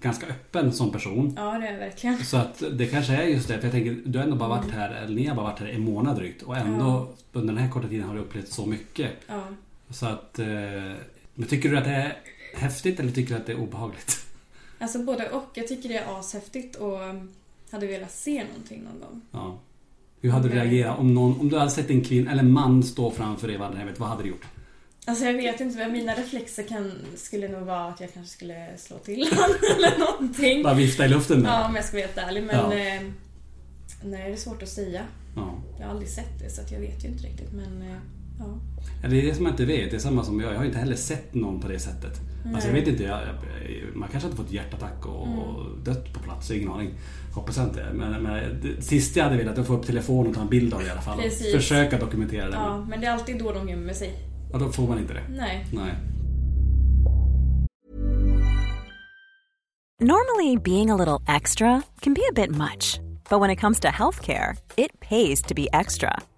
[0.00, 1.34] Ganska öppen som person.
[1.36, 2.24] Ja, det är jag verkligen.
[2.24, 3.58] Så att det kanske är just det.
[3.58, 5.66] För jag tänker, du har ändå bara varit här, eller ni har bara varit här
[5.66, 6.42] en månad drygt.
[6.42, 9.10] Och ändå under den här korta tiden har du upplevt så mycket.
[9.26, 9.42] Ja.
[9.90, 10.38] Så att...
[10.38, 10.46] Eh,
[11.34, 12.16] men tycker du att det är
[12.54, 14.26] häftigt eller tycker du att det är obehagligt?
[14.78, 15.50] Alltså både och.
[15.54, 17.30] Jag tycker det är ashäftigt och um,
[17.70, 19.20] hade velat se någonting någon gång.
[19.30, 19.58] Ja.
[20.20, 22.82] Hur hade du reagerat om, någon, om du hade sett en kvinna eller en man
[22.82, 24.00] stå framför dig i vandrarhemmet?
[24.00, 24.46] Vad hade du gjort?
[25.06, 28.98] Alltså jag vet inte, mina reflexer kan, skulle nog vara att jag kanske skulle slå
[28.98, 30.62] till honom eller någonting.
[30.62, 31.50] Bara vifta i luften med?
[31.52, 32.42] Ja, om jag ska vara helt ärlig.
[32.42, 32.72] Men Ja.
[32.74, 33.02] eh,
[34.04, 35.02] nej, det är svårt att säga.
[35.36, 35.54] Ja.
[35.78, 37.52] Jag har aldrig sett det så att jag vet ju inte riktigt.
[37.52, 37.96] Men eh,
[38.38, 38.44] ja.
[39.02, 39.90] Ja, Det är det som jag inte vet.
[39.90, 40.52] Det är samma som jag.
[40.52, 42.20] Jag har inte heller sett någon på det sättet.
[42.54, 43.02] Alltså jag vet inte.
[43.02, 45.84] Jag, jag, man kanske hade fått hjärtattack och, Mm.
[45.84, 46.50] dött på plats.
[46.50, 46.90] Ingen aning.
[47.34, 47.86] Hoppas jag inte.
[47.94, 50.48] Men, men det sista jag hade velat är att få upp telefonen och ta en
[50.48, 51.18] bild av det i alla fall.
[51.20, 51.54] Precis.
[51.54, 52.56] försöka dokumentera det.
[52.56, 54.12] ja, men det är alltid då de gömmer sig.
[54.54, 55.22] Och då får man inte det.
[55.28, 55.66] Nej.
[55.72, 55.94] Nej.
[60.00, 63.88] Normally, being a little extra can be a bit much, but when it comes to
[63.88, 66.18] healthcare, it pays to be extra.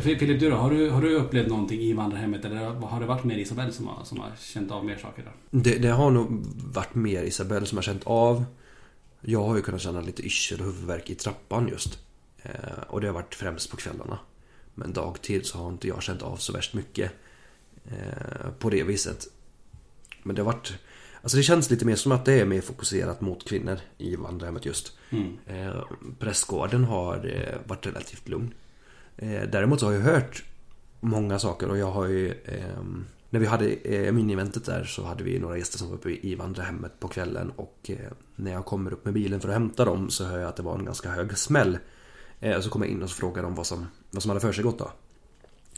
[0.00, 0.56] Filip, du då?
[0.56, 3.86] Har du, har du upplevt någonting i vandrarhemmet eller har det varit mer Isabelle som
[3.86, 5.22] har, som har känt av mer saker?
[5.22, 5.32] Där?
[5.50, 8.44] Det, det har nog varit mer Isabelle som har känt av.
[9.20, 11.98] Jag har ju kunnat känna lite yrsel och huvudvärk i trappan just.
[12.42, 12.50] Eh,
[12.88, 14.18] och det har varit främst på kvällarna.
[14.74, 17.12] Men dagtid så har inte jag känt av så värst mycket.
[17.84, 19.26] Eh, på det viset.
[20.22, 20.74] Men det har varit...
[21.22, 24.66] Alltså det känns lite mer som att det är mer fokuserat mot kvinnor i vandrarhemmet
[24.66, 24.98] just.
[25.10, 25.38] Mm.
[25.46, 25.82] Eh,
[26.18, 28.54] prästgården har eh, varit relativt lugn.
[29.16, 30.44] Eh, däremot så har jag hört
[31.00, 32.34] många saker och jag har ju...
[32.44, 36.10] Ehm, när vi hade eh, mini-eventet där så hade vi några gäster som var uppe
[36.10, 39.84] i vandrarhemmet på kvällen och eh, när jag kommer upp med bilen för att hämta
[39.84, 41.78] dem så hör jag att det var en ganska hög smäll.
[42.40, 44.52] Eh, så kommer jag in och så frågar de vad som, vad som hade för
[44.52, 44.90] sig gått då.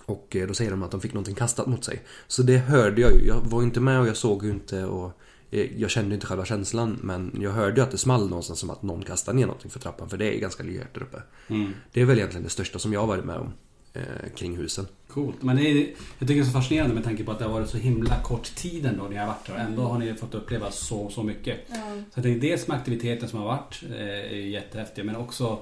[0.04, 2.02] Och eh, då säger de att de fick någonting kastat mot sig.
[2.26, 3.26] Så det hörde jag ju.
[3.26, 5.12] Jag var inte med och jag såg ju inte och
[5.50, 8.82] jag kände inte själva känslan men jag hörde ju att det small någonstans som att
[8.82, 11.22] någon kastade ner någonting för trappan för det är ganska lyhört där uppe.
[11.48, 11.72] Mm.
[11.92, 13.52] Det är väl egentligen det största som jag har varit med om
[13.92, 14.86] eh, kring husen.
[15.08, 15.42] Coolt.
[15.42, 15.76] Men det är,
[16.18, 18.22] jag tycker det är så fascinerande med tanke på att det har varit så himla
[18.22, 19.54] kort tid ändå när jag har varit där.
[19.54, 21.58] Och ändå har ni fått uppleva så, så mycket.
[21.68, 21.76] Ja.
[21.76, 25.58] Så jag tänker dels med aktiviteten som har varit eh, är jättehäftig men också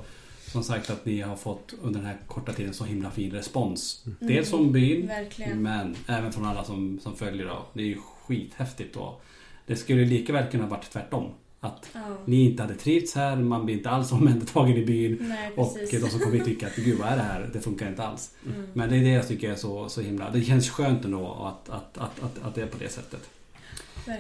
[0.47, 4.05] som sagt att ni har fått under den här korta tiden så himla fin respons.
[4.21, 5.63] Dels från byn Verkligen.
[5.63, 7.67] men även från alla som, som följer då.
[7.73, 9.21] Det är ju skithäftigt då.
[9.67, 11.31] Det skulle lika väl kunna ha varit tvärtom.
[11.61, 12.01] Att Ja.
[12.25, 15.17] ni inte hade trivts här, man blir inte alls omhändertagen i byn.
[15.21, 17.51] Nej, Och de som kommer hit tycker att gud vad är det här?
[17.53, 18.31] Det funkar inte alls.
[18.47, 18.67] Mm.
[18.73, 20.31] Men det är det jag tycker är så, så himla...
[20.31, 23.31] Det känns skönt ändå att, att, att, att, att det är på det sättet.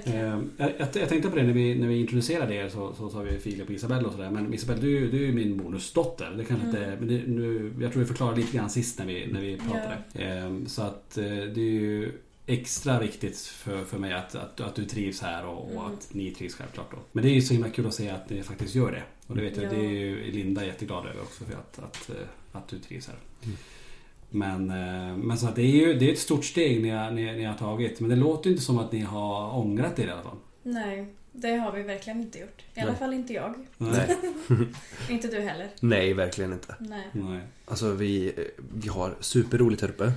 [0.05, 3.21] Eh, jag, jag tänkte på det när vi, när vi introducerade er så, så sa
[3.21, 4.31] vi Filip och Isabelle och sådär.
[4.31, 6.35] Men Isabelle du, du är ju min bonusdotter.
[6.37, 6.77] Det kanske Mm.
[6.77, 6.97] inte...
[7.01, 9.97] Men det, nu, jag tror vi förklarade lite grann sist när vi, när vi pratade.
[10.15, 12.13] Eh, så att eh, det är ju
[12.47, 15.85] extra viktigt för, för mig att, att, att du trivs här och, och Mm.
[15.95, 16.97] att ni trivs självklart då.
[17.13, 19.03] Men det är ju så himla kul att se att ni faktiskt gör det.
[19.27, 19.71] Och det vet jag, Ja.
[19.71, 22.17] det är ju Linda jätteglad över också för att, att, eh,
[22.53, 23.17] att du trivs här.
[24.31, 27.11] Men, eh, men så att det är ju det är ett stort steg ni har,
[27.11, 28.01] ni, ni har tagit.
[28.01, 30.37] Men det låter ju inte som att ni har ångrat er i alla fall.
[30.63, 32.63] Nej, det har vi verkligen inte gjort.
[32.75, 32.99] I alla Nej.
[32.99, 33.55] fall inte jag.
[33.77, 34.17] Nej.
[35.11, 35.69] Inte du heller.
[35.81, 36.75] Nej, verkligen inte.
[36.81, 37.07] Nej.
[37.13, 37.41] Nej.
[37.65, 38.33] Alltså vi,
[38.75, 40.13] vi har superroligt här uppe.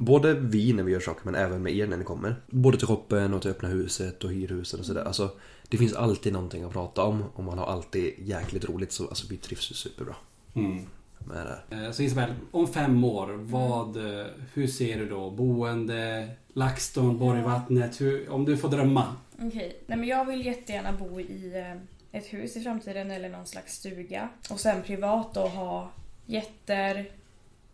[0.00, 2.36] Både vi när vi gör saker men även med er när ni kommer.
[2.46, 5.04] Både till shoppen och till öppna huset och hyrhuset och sådär.
[5.04, 5.30] Alltså,
[5.68, 9.26] det finns alltid någonting att prata om och man har alltid jäkligt roligt så alltså,
[9.30, 10.14] vi trivs ju superbra
[10.54, 10.86] Mm.
[11.26, 11.76] med det.
[11.76, 15.30] Eh, Så Isabel, om fem år, vad, eh, hur ser du då?
[15.30, 18.00] Boende, LaxTon, Borgvattnet?
[18.00, 19.04] Hur, om du får drömma?
[19.42, 19.82] Okej.
[19.86, 23.74] Nej men jag vill jättegärna bo i eh, ett hus i framtiden eller någon slags
[23.74, 24.28] stuga.
[24.50, 25.90] Och sen privat då ha
[26.26, 27.10] getter,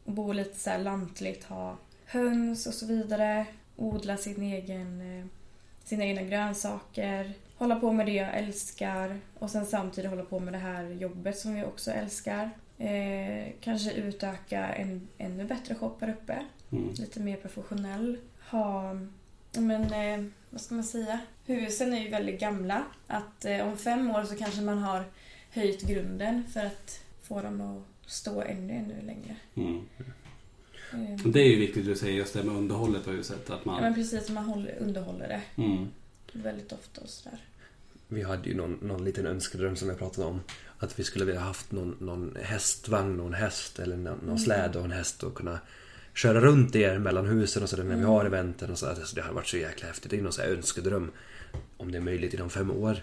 [0.05, 1.77] bo lite så här lantligt, ha
[2.07, 3.47] höns och så vidare.
[3.77, 5.27] Odla sin egen, eh,
[5.85, 7.33] sina egna grönsaker.
[7.57, 9.21] Hålla på med det jag älskar.
[9.39, 12.51] Och sen samtidigt hålla på med det här jobbet som vi också älskar.
[12.79, 16.45] Eh, kanske utöka en ännu bättre shop här uppe.
[16.73, 16.95] Mm.
[16.95, 18.19] Lite mer professionell.
[18.51, 18.95] Ha,
[19.53, 21.19] men eh, vad ska man säga?
[21.47, 22.85] Husen är ju väldigt gamla.
[23.07, 25.05] Att eh, om fem år så kanske man har
[25.51, 29.37] höjt grunden för att få dem att stå ännu, ännu längre.
[29.55, 29.81] Mm.
[30.93, 33.37] Eh, Det är ju viktigt du säger just det med underhållet på huset.
[33.37, 33.82] Att Ja man...
[33.82, 35.89] men precis, man håller, underhåller det Mm.
[36.32, 37.39] väldigt ofta och sådär.
[38.09, 40.41] Vi hade ju någon, någon liten önskedröm som jag pratade om.
[40.78, 44.78] Att vi skulle vilja haft någon, någon hästvagn och en häst eller någon, någon släde
[44.78, 45.59] och en häst och kunna
[46.14, 48.87] köra runt er mellan husen och sådär när vi har eventen och så.
[48.87, 50.11] Alltså, det hade varit så jäkla häftigt.
[50.11, 51.11] Det är någon sån här önskedröm.
[51.76, 53.03] Om det är möjligt inom fem år.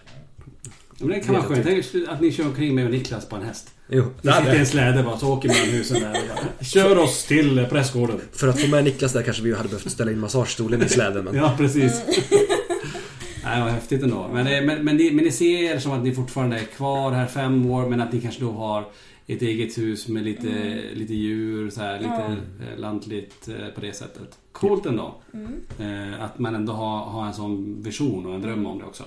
[0.98, 1.64] Men det kan vara skönt.
[1.64, 3.70] Tänk att ni kör omkring med Niklas på en häst.
[3.88, 6.12] Jo, Vi sitter i en släde bara, så åker mellan husen där
[6.58, 8.20] bara, Kör oss till eh, prästgården.
[8.32, 11.24] För att få med Niklas där kanske vi hade behövt ställa in massagestolen i släden.
[11.24, 11.34] Men...
[11.42, 12.02] Ja, precis.
[13.44, 14.30] Nej, vad häftigt ändå.
[14.32, 17.26] Men, det- men, men, ni, men ni ser som att ni fortfarande är kvar här
[17.26, 18.84] fem år men att ni kanske då har
[19.26, 20.78] ett eget hus med lite, Mm.
[20.94, 22.36] lite djur, så här, lite
[22.72, 24.38] eh, lantligt eh, på det sättet.
[24.52, 25.14] Coolt ändå.
[25.34, 25.52] Mm.
[26.12, 29.04] Eh, att man ändå har, har en sån vision och en dröm om det också.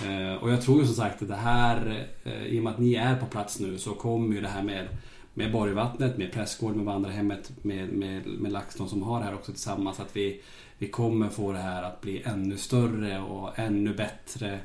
[0.00, 2.78] Eh, och jag tror ju som sagt att det här, eh, i och med att
[2.78, 4.88] ni är på plats nu, så kommer ju det här med,
[5.34, 9.52] med Borgvattnet, med Prästgård, med Vandrarhemmet, med, med, med LaxTon som har det här också
[9.52, 10.00] tillsammans.
[10.00, 10.40] Att vi,
[10.78, 14.60] vi kommer få det här att bli ännu större och ännu bättre.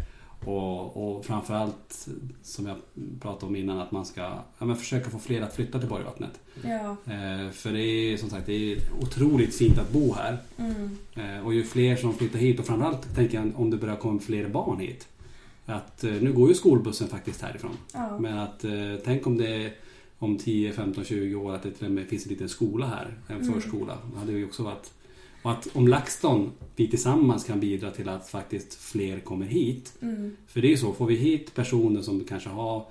[0.45, 2.07] Och, och framförallt,
[2.43, 2.77] som jag
[3.21, 4.21] pratade om innan, att man ska
[4.59, 6.39] ja, men försöka få fler att flytta till Borgvattnet.
[6.63, 6.95] Ja.
[7.13, 10.37] Eh, för det är som sagt det är otroligt fint att bo här.
[10.57, 10.97] Mm.
[11.15, 14.19] Eh, och ju fler som flyttar hit och framförallt tänker jag om det börjar komma
[14.19, 15.07] fler barn hit.
[15.69, 17.77] Att, eh, nu går ju skolbussen faktiskt härifrån.
[17.93, 18.19] Ja.
[18.19, 18.71] Men att eh,
[19.05, 19.73] tänk om det
[20.19, 23.17] om 10, 15, 20 år att det till och med finns en liten skola här.
[23.27, 23.53] En Mm.
[23.53, 23.97] förskola.
[24.13, 24.91] Det hade ju också varit...
[25.41, 29.93] Och att om LaxTon, vi tillsammans kan bidra till att faktiskt fler kommer hit.
[30.01, 30.37] Mm.
[30.47, 32.85] För det är ju så, får vi hit personer som kanske har,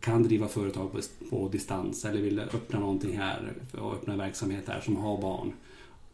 [0.00, 0.98] kan driva företag på,
[1.30, 5.52] på distans eller vill öppna någonting här och öppna en verksamhet här som har barn.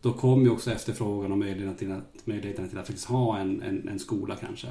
[0.01, 3.63] Då kommer ju också efterfrågan och möjligheterna till att, möjligheterna till att faktiskt ha en,
[3.63, 4.69] en, en skola kanske.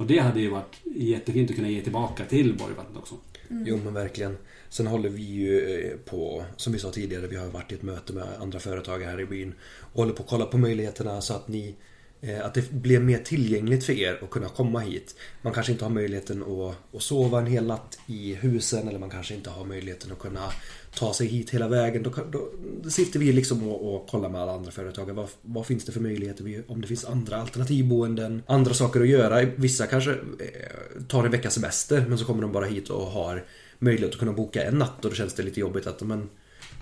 [0.00, 3.14] Och det hade ju varit jättefint att kunna ge tillbaka till Borgvattnet också.
[3.50, 3.64] Mm.
[3.66, 4.36] Jo men verkligen.
[4.68, 7.82] Sen håller vi ju eh, på, som vi sa tidigare, vi har varit i ett
[7.82, 9.54] möte med andra företagare här i byn.
[9.92, 11.74] Och håller på att kolla på möjligheterna så att ni
[12.20, 15.14] eh, att det blir mer tillgängligt för er att kunna komma hit.
[15.42, 19.10] Man kanske inte har möjligheten att, att sova en hel natt i husen eller man
[19.10, 20.52] kanske inte har möjligheten att kunna
[20.94, 22.02] ta sig hit hela vägen.
[22.02, 22.48] Då, då,
[22.82, 25.16] då sitter vi liksom och, och kollar med alla andra företagare.
[25.16, 26.44] Vad, vad finns det för möjligheter?
[26.44, 29.42] Vi- Om det finns andra alternativboenden, andra saker att göra.
[29.56, 33.44] Vissa kanske eh, tar en veckas semester men så kommer de bara hit och har
[33.78, 36.28] möjlighet att kunna boka en natt och då känns det lite jobbigt att men,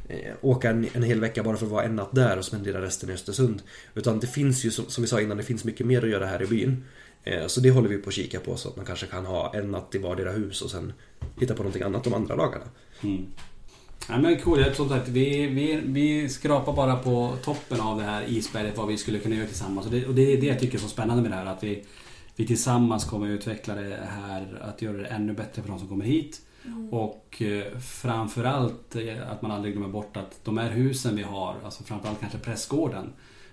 [0.09, 2.83] eh, åka en, en hel vecka bara för att vara en natt där och spendera
[2.83, 3.63] resten i Östersund.
[3.95, 6.27] Utan det finns ju som, som vi sa innan, det finns mycket mer att göra
[6.27, 6.85] här i byn.
[7.25, 9.55] Eh, Så det håller vi på att kika på så att man kanske kan ha
[9.55, 10.93] en natt i vardera hus och sen
[11.41, 12.65] hitta på någonting annat de andra dagarna.
[13.03, 13.27] Mm.
[14.09, 14.65] Ja, men cool.
[14.65, 18.97] Tror att vi, vi, vi skrapar bara på toppen av det här isberget vad vi
[18.97, 19.87] skulle kunna göra tillsammans.
[19.87, 21.47] Och det, och det är det jag tycker är så spännande med det här.
[21.47, 21.85] Att vi,
[22.37, 25.89] vi tillsammans kommer att utveckla det här, att göra det ännu bättre för de som
[25.89, 26.41] kommer hit.
[26.91, 31.57] Och eh, framförallt eh, att man aldrig glömmer bort att de här husen vi har,
[31.65, 33.13] alltså framförallt kanske prästgården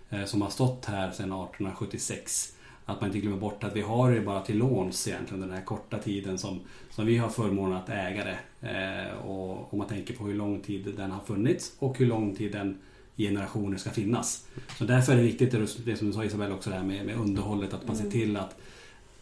[0.10, 2.52] eh, som har stått här sedan 1876.
[2.86, 5.62] Att man inte glömmer bort att vi har det bara till låns egentligen den här
[5.62, 8.38] korta tiden som, som vi har förmånen att äga det.
[8.66, 12.36] Eh, och om man tänker på hur lång tid den har funnits och hur lång
[12.36, 12.78] tid den
[13.16, 14.48] i generationer ska finnas.
[14.78, 15.52] Så därför är det viktigt
[15.86, 18.38] det, som du sa Isabel också det här med, med underhållet, att man ser till
[18.38, 18.56] att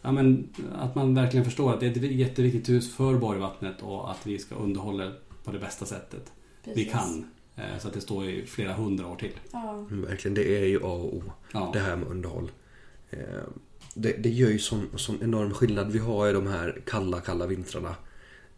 [0.06, 4.12] Ja, men att man verkligen förstår att det är ett jätteviktigt hus för Borgvattnet och
[4.12, 5.14] att vi ska underhålla det
[5.44, 6.32] på det bästa sättet
[6.64, 6.92] vi Precis.
[6.92, 7.26] kan.
[7.56, 9.32] Eh, Så att det står i flera hundra år till.
[9.52, 9.74] Ja.
[9.74, 11.24] Mm, Verkligen, det är ju A och O.
[11.54, 11.70] Ja.
[11.74, 12.52] Det här med underhåll.
[13.10, 13.20] Eh,
[13.96, 15.92] Det, det gör ju sån, sån enorm skillnad.
[15.92, 17.96] Vi har ju de här kalla, kalla vintrarna.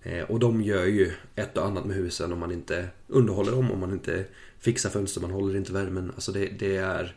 [0.06, 3.72] Eh, Och de gör ju ett och annat med husen om man inte underhåller dem,
[3.72, 4.26] om man inte
[4.60, 6.12] fixar fönster, man håller inte värmen.
[6.16, 7.16] Alltså det, det är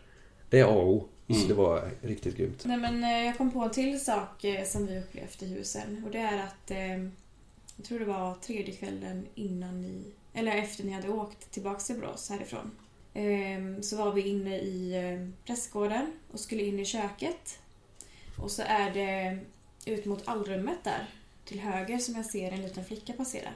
[0.50, 1.08] det är A och O.
[1.28, 1.48] Så Mm.
[1.48, 2.64] det var riktigt grymt.
[2.64, 6.02] Nej men eh, jag kom på en till sak eh, som vi upplevt i husen.
[6.06, 6.70] Och det är att
[7.76, 10.02] jag tror det var tredje kvällen innan ni,
[10.34, 12.70] eller efter ni hade åkt tillbaks till Borås härifrån.
[13.14, 14.94] Eh, så var vi inne i
[15.46, 17.58] prästgården och skulle in i köket.
[18.38, 19.38] Och så är det
[19.92, 21.06] ut mot allrummet där
[21.48, 23.48] till höger som jag ser en liten flicka passera.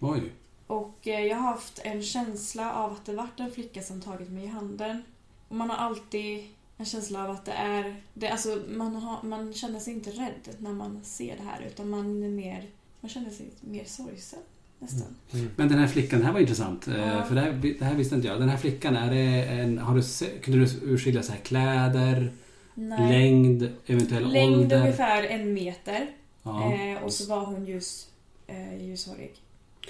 [0.00, 0.22] Oj.
[0.66, 4.30] Och eh, jag har haft en känsla av att det varit en flicka som tagit
[4.30, 5.02] mig i handen.
[5.48, 6.44] Och man har alltid
[6.76, 7.96] en känsla av att det är...
[8.14, 11.88] Det, alltså, man, har, man känner sig inte rädd när man ser det här utan
[11.90, 12.64] man är mer...
[13.00, 14.38] Man känner sig mer sorgsen
[14.78, 15.16] nästan.
[15.56, 16.88] Men den här flickan, det här var intressant.
[16.88, 17.24] eh, Ja.
[17.24, 18.40] För det här, det här visste inte jag.
[18.40, 22.32] Den här flickan, är det en, har du se, kunde du urskilja så här kläder,
[22.74, 23.08] Nej.
[23.12, 24.80] längd, eventuell Längd ålder?
[24.80, 26.10] ungefär en meter.
[26.50, 26.74] Ja.
[26.74, 28.08] Eh, och så var hon ljus,
[28.46, 29.32] eh, ljushårig.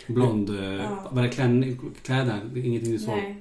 [0.06, 0.50] Blond.
[0.50, 1.08] eh, Ja.
[1.12, 2.40] Var det klän, kläderna?
[2.56, 3.16] Ingenting du såg?
[3.16, 3.36] Nej.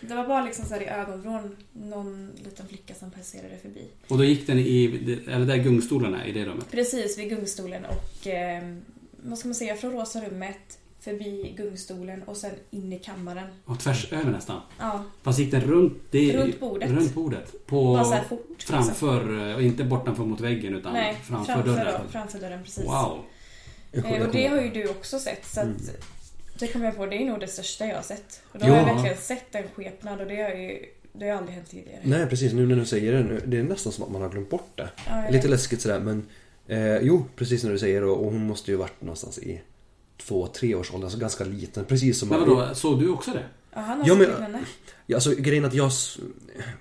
[0.00, 3.86] Det var bara liksom så här i ögonvrån någon liten flicka som passerade förbi.
[4.08, 4.84] Och då gick den i,
[5.28, 6.70] eller där gungstolarna i det rummet?
[6.70, 8.62] Precis vid gungstolen och eh,
[9.22, 13.46] vad ska man säga, från rosa rummet förbi gungstolen och sen in i kammaren.
[13.64, 14.60] Och tvärs över nästan?
[14.78, 15.98] Ja, Fast gick den runt?
[16.10, 16.90] Det, Runt bordet.
[16.90, 17.66] Runt bordet?
[17.66, 18.46] På, bara så här fort.
[18.48, 18.76] liksom.
[18.84, 22.00] framför, eh, och inte bortanför mot väggen utan Nej, framför, framför, dörren?
[22.06, 22.84] då, framför dörren precis.
[22.84, 23.18] Wow!
[23.92, 25.78] Eh, och det har ju du också sett så att Mm.
[26.58, 28.42] det kommer jag på, det är nog det största jag har sett.
[28.52, 28.70] Och då Ja.
[28.70, 32.00] har jag verkligen sett en skepnad och det har ju det har aldrig hänt tidigare.
[32.02, 34.28] Nej precis, nu när du säger det, nu, det är nästan som att man har
[34.28, 34.88] glömt bort det.
[35.08, 36.26] Ja, Lite läskigt sådär men
[36.66, 39.60] eh, Jo, precis när du säger och, och hon måste ju varit någonstans i
[40.26, 41.84] två, tre års ålder, alltså ganska liten.
[41.84, 43.44] Precis som Men vadå, såg du också det?
[43.74, 44.64] Ja, han har Ja, men-.
[45.06, 45.90] Ja, alltså grejen att jag...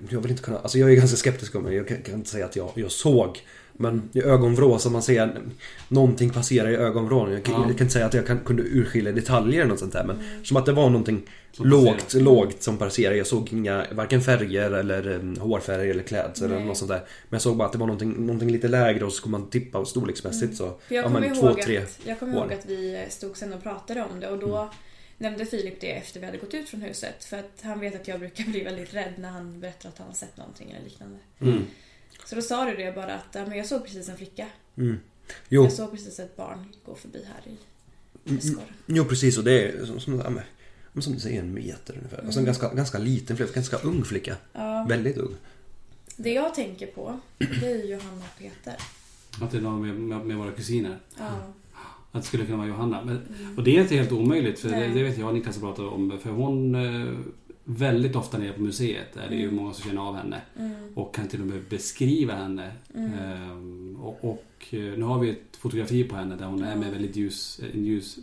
[0.10, 0.58] Jag vill inte kunna...
[0.58, 1.74] Alltså jag är ganska skeptisk om det.
[1.74, 3.40] Jag kan, kan inte säga att jag, jag såg.
[3.82, 5.42] Men i ögonvrå som man ser
[5.88, 7.32] någonting passera i ögonvrån.
[7.32, 7.60] Jag, kan- Ja.
[7.68, 10.04] jag kan inte säga att jag kan, kunde urskilja detaljer eller något sånt där.
[10.04, 10.46] Men Mm.
[10.46, 11.22] som att det var någonting
[11.52, 13.18] Som lågt, lågt som passerade.
[13.18, 16.98] Jag såg inga, varken färger eller um, hårfärg eller klädsel eller något sånt där.
[17.00, 17.06] Men
[17.36, 19.86] jag såg bara att det var någonting, någonting lite lägre och så skulle man tippa
[19.86, 20.64] storleksmässigt så...
[20.66, 20.78] Mm.
[20.88, 23.38] För jag ja, kommer men ihåg, två, tre att, jag kommer ihåg att vi stod
[23.38, 24.70] sen och pratade om det och då Mm.
[25.18, 27.24] nämnde Filip det efter vi hade gått ut från huset.
[27.24, 30.08] För att han vet att jag brukar bli väldigt rädd när han berättar att han
[30.08, 31.18] har sett någonting eller liknande.
[31.42, 31.64] Mm.
[32.26, 34.48] Så då sa du det bara att ja, men jag såg precis en flicka.
[34.78, 34.98] Mm.
[35.50, 37.58] Jo, Jag såg precis ett barn gå förbi här i
[38.26, 38.74] Mm, Prästgården.
[38.86, 40.42] Jo precis och det är som, som,
[41.02, 42.24] som du säger en meter ungefär.
[42.26, 44.36] Alltså en ganska, ganska liten flicka, ganska ung flicka.
[44.54, 44.86] Ja.
[44.90, 45.36] Väldigt ung.
[46.18, 48.76] Det jag tänker på, det är Johanna och Peter.
[49.42, 51.00] Att det är någon med, med, med våra kusiner.
[51.18, 51.30] Ja.
[52.12, 53.04] Att det skulle kunna vara Johanna.
[53.04, 53.22] Men,
[53.58, 56.20] Och det är inte helt omöjligt för det, det vet jag Niklas har pratat om.
[56.24, 57.14] För hon eh,
[57.78, 60.42] väldigt ofta nere på museet är det ju många som känner av henne.
[60.60, 60.74] Mm.
[60.96, 62.72] Och kan till och med beskriva henne.
[62.96, 63.14] Mm.
[63.14, 66.92] Ehm, och, och eh, nu har vi ett fotografi på henne där hon är med
[66.92, 68.18] väldigt ljus, en ljus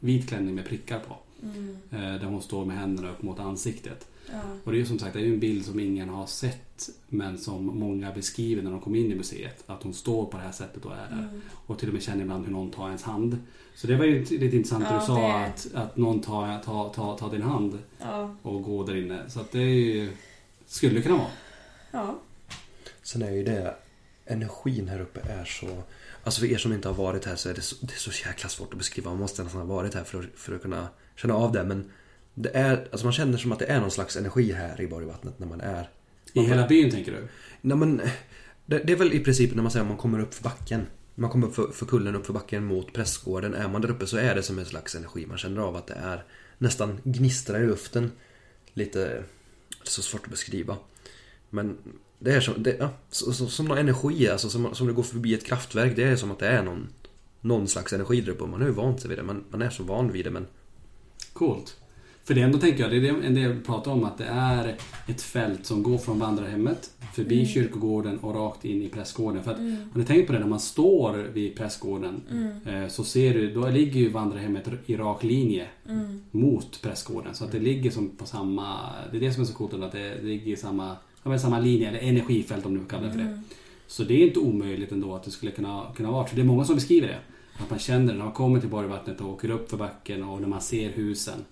[0.00, 1.16] vit klänning med prickar på.
[1.42, 1.76] Mm.
[1.90, 4.08] Eh, Där hon står med händerna upp mot ansiktet.
[4.32, 4.38] Ja.
[4.64, 6.88] Och det är ju som sagt det är ju en bild som ingen har sett
[7.08, 9.64] men som många beskriver när de kommer in i museet.
[9.66, 11.12] Att hon står på det här sättet och är.
[11.12, 11.40] Mm.
[11.66, 13.38] Och till och med känner ibland hur någon tar ens hand.
[13.74, 16.58] Så det var ju lite intressant Ja, det du sa det- att, att någon tar,
[16.62, 18.36] tar, tar, tar din hand Ja.
[18.42, 19.30] och går där inne.
[19.30, 20.10] Så att det är ju,
[20.66, 21.30] skulle kunna vara.
[21.90, 22.18] Ja.
[23.02, 23.74] Sen är ju det
[24.26, 25.66] Energin här uppe är så
[26.24, 28.28] Alltså för er som inte har varit här så är det så, det är så
[28.28, 29.10] jäkla svårt att beskriva.
[29.10, 31.64] Man måste nästan ha varit här för att, för att kunna känna av det.
[31.64, 31.90] Men
[32.42, 35.38] det är, alltså man känner som att det är någon slags energi här i Borgvattnet
[35.38, 35.90] när man är
[36.32, 37.28] I hela byn tänker du?
[37.60, 38.00] Nej men
[38.66, 40.86] det, det är väl i princip när man säger att man kommer upp för backen.
[41.14, 43.54] Man kommer upp för, för kullen upp för backen mot prästgården.
[43.54, 45.26] Är man där uppe så är det som en slags energi.
[45.26, 46.24] Man känner av att det är
[46.58, 48.12] nästan gnistrar i luften.
[48.74, 48.98] Lite...
[48.98, 50.76] Det är så svårt att beskriva.
[51.50, 51.78] Men
[52.18, 55.02] det är som, det, ja, så, så, som någon energi, alltså som, som det går
[55.02, 55.96] förbi ett kraftverk.
[55.96, 56.88] Det är som att det är någon,
[57.40, 58.46] någon slags energi där uppe.
[58.46, 59.22] Man har ju vant sig vid det.
[59.22, 60.46] Man, man är så van vid det men...
[61.32, 61.76] Coolt.
[62.28, 64.76] För det ändå tänker jag, det är det- en del pratar om att det är
[65.06, 67.46] ett fält som går från vandrarhemmet förbi Mm.
[67.48, 69.42] kyrkogården och rakt in i prästgården.
[69.44, 69.76] För att, Mm.
[69.92, 72.82] har ni tänkt på det när man står vid prästgården Mm.
[72.82, 76.20] eh, så ser du, då ligger ju vandrarhemmet i rak linje Mm.
[76.30, 77.34] mot prästgården.
[77.34, 78.76] Så att det ligger som på samma,
[79.10, 80.96] det är det som är så coolt att det, ligger i samma,
[81.40, 83.24] samma linje, eller energifält om du kallar det för det.
[83.24, 83.40] Mm.
[83.86, 86.26] Så det är inte omöjligt ändå att det skulle kunna, kunna vara.
[86.26, 87.18] För det är många som beskriver det.
[87.62, 90.40] Att man känner det när man kommer till Borgvattnet och åker upp för backen och
[90.40, 91.44] när man ser husen.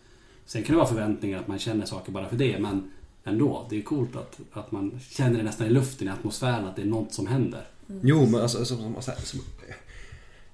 [0.47, 2.59] Sen kan det vara förväntningar att man känner saker bara för det.
[2.59, 2.93] Men
[3.25, 6.77] ändå, det är coolt att, att man känner det nästan i luften, i atmosfären, att
[6.77, 7.65] det är något som händer.
[8.03, 9.41] Jo, men alltså, som, som, som,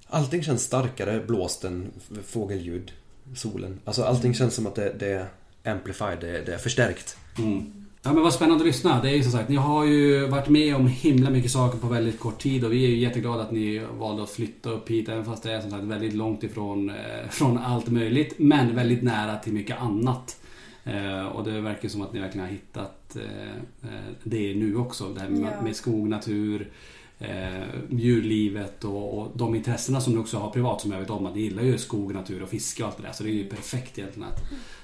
[0.07, 1.91] Allting känns starkare blåst än
[2.25, 2.93] fågelljud,
[3.35, 3.81] solen.
[3.85, 5.27] Alltså allting känns som att det, det är
[5.73, 7.17] amplified, det, det är förstärkt.
[7.39, 7.82] Mm.
[8.05, 9.03] Ja men vad spännande att lyssna.
[9.03, 11.87] Det är ju som sagt, ni har ju varit med om himla mycket saker på
[11.87, 15.09] väldigt kort tid och vi är ju jätteglada att ni valde att flytta upp hit
[15.09, 18.35] även fast det är som sagt väldigt långt ifrån eh, från allt möjligt.
[18.39, 20.41] Men väldigt nära till mycket annat.
[20.85, 25.09] Eh, och det verkar som att ni verkligen har hittat eh, eh, det nu också.
[25.09, 25.63] Det här med, Ja.
[25.63, 26.71] med skog, natur,
[27.19, 31.27] eh, djurlivet och, och de intressena som ni också har privat som jag vet om
[31.27, 33.13] att ni gillar ju skog, natur och fiske och allt det där.
[33.13, 34.43] Så det är ju perfekt egentligen att,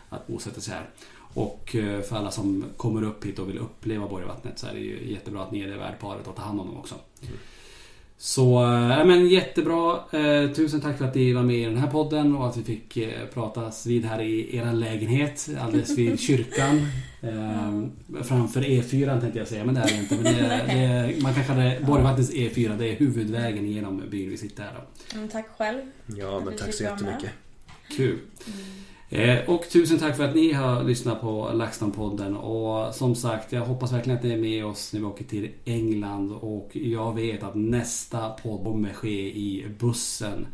[0.09, 0.89] att bosätta sig här.
[1.35, 4.81] Och eh, för alla som kommer upp hit och vill uppleva Borgvattnet så är det
[4.81, 6.95] ju jättebra att ni är det värdparet och tar hand om dem också.
[8.21, 10.01] Så, äh, men jättebra.
[10.13, 12.63] Eh, tusen tack för att ni var med i den här podden och att vi
[12.63, 16.87] fick eh, pratas vid här i er lägenhet alldeles vid kyrkan.
[17.23, 17.83] Eh,
[18.23, 20.15] framför E4 tänkte jag säga, men det är det inte.
[20.15, 24.03] Men det, är- det, är- man kan kalla det Borgvattnets E4, det är huvudvägen genom
[24.11, 24.73] byn vi sitter här.
[24.75, 25.17] Då.
[25.17, 25.81] Mm, tack själv.
[26.17, 27.31] Ja, men tack så jättemycket.
[27.97, 28.19] Kul.
[28.47, 28.53] Eh,
[29.11, 32.37] Eh, och tusen tack för att ni har lyssnat på LaxTon-podden.
[32.37, 35.51] Och som sagt, jag hoppas verkligen att ni är med oss när vi åker till
[35.65, 36.33] England.
[36.33, 40.47] Och jag vet att nästa podd kommer ske i bussen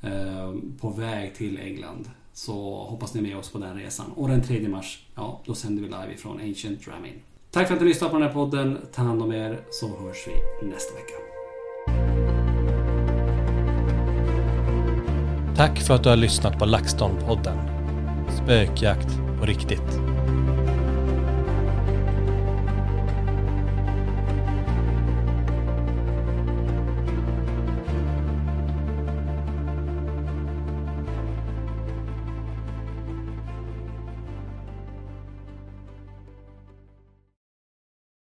[0.00, 2.10] eh, på väg till England.
[2.32, 4.06] Så hoppas ni är med oss på den resan.
[4.14, 7.20] Och den 3 mars, ja, då sänder vi live ifrån Ancient Dramin.
[7.50, 8.78] Tack för att ni lyssnade på den här podden.
[8.92, 11.14] Ta hand om er så hörs vi nästa vecka.
[15.56, 17.79] Tack för att du har lyssnat på LaxTon-podden.
[18.36, 19.08] Spökjakt
[19.40, 20.00] på riktigt.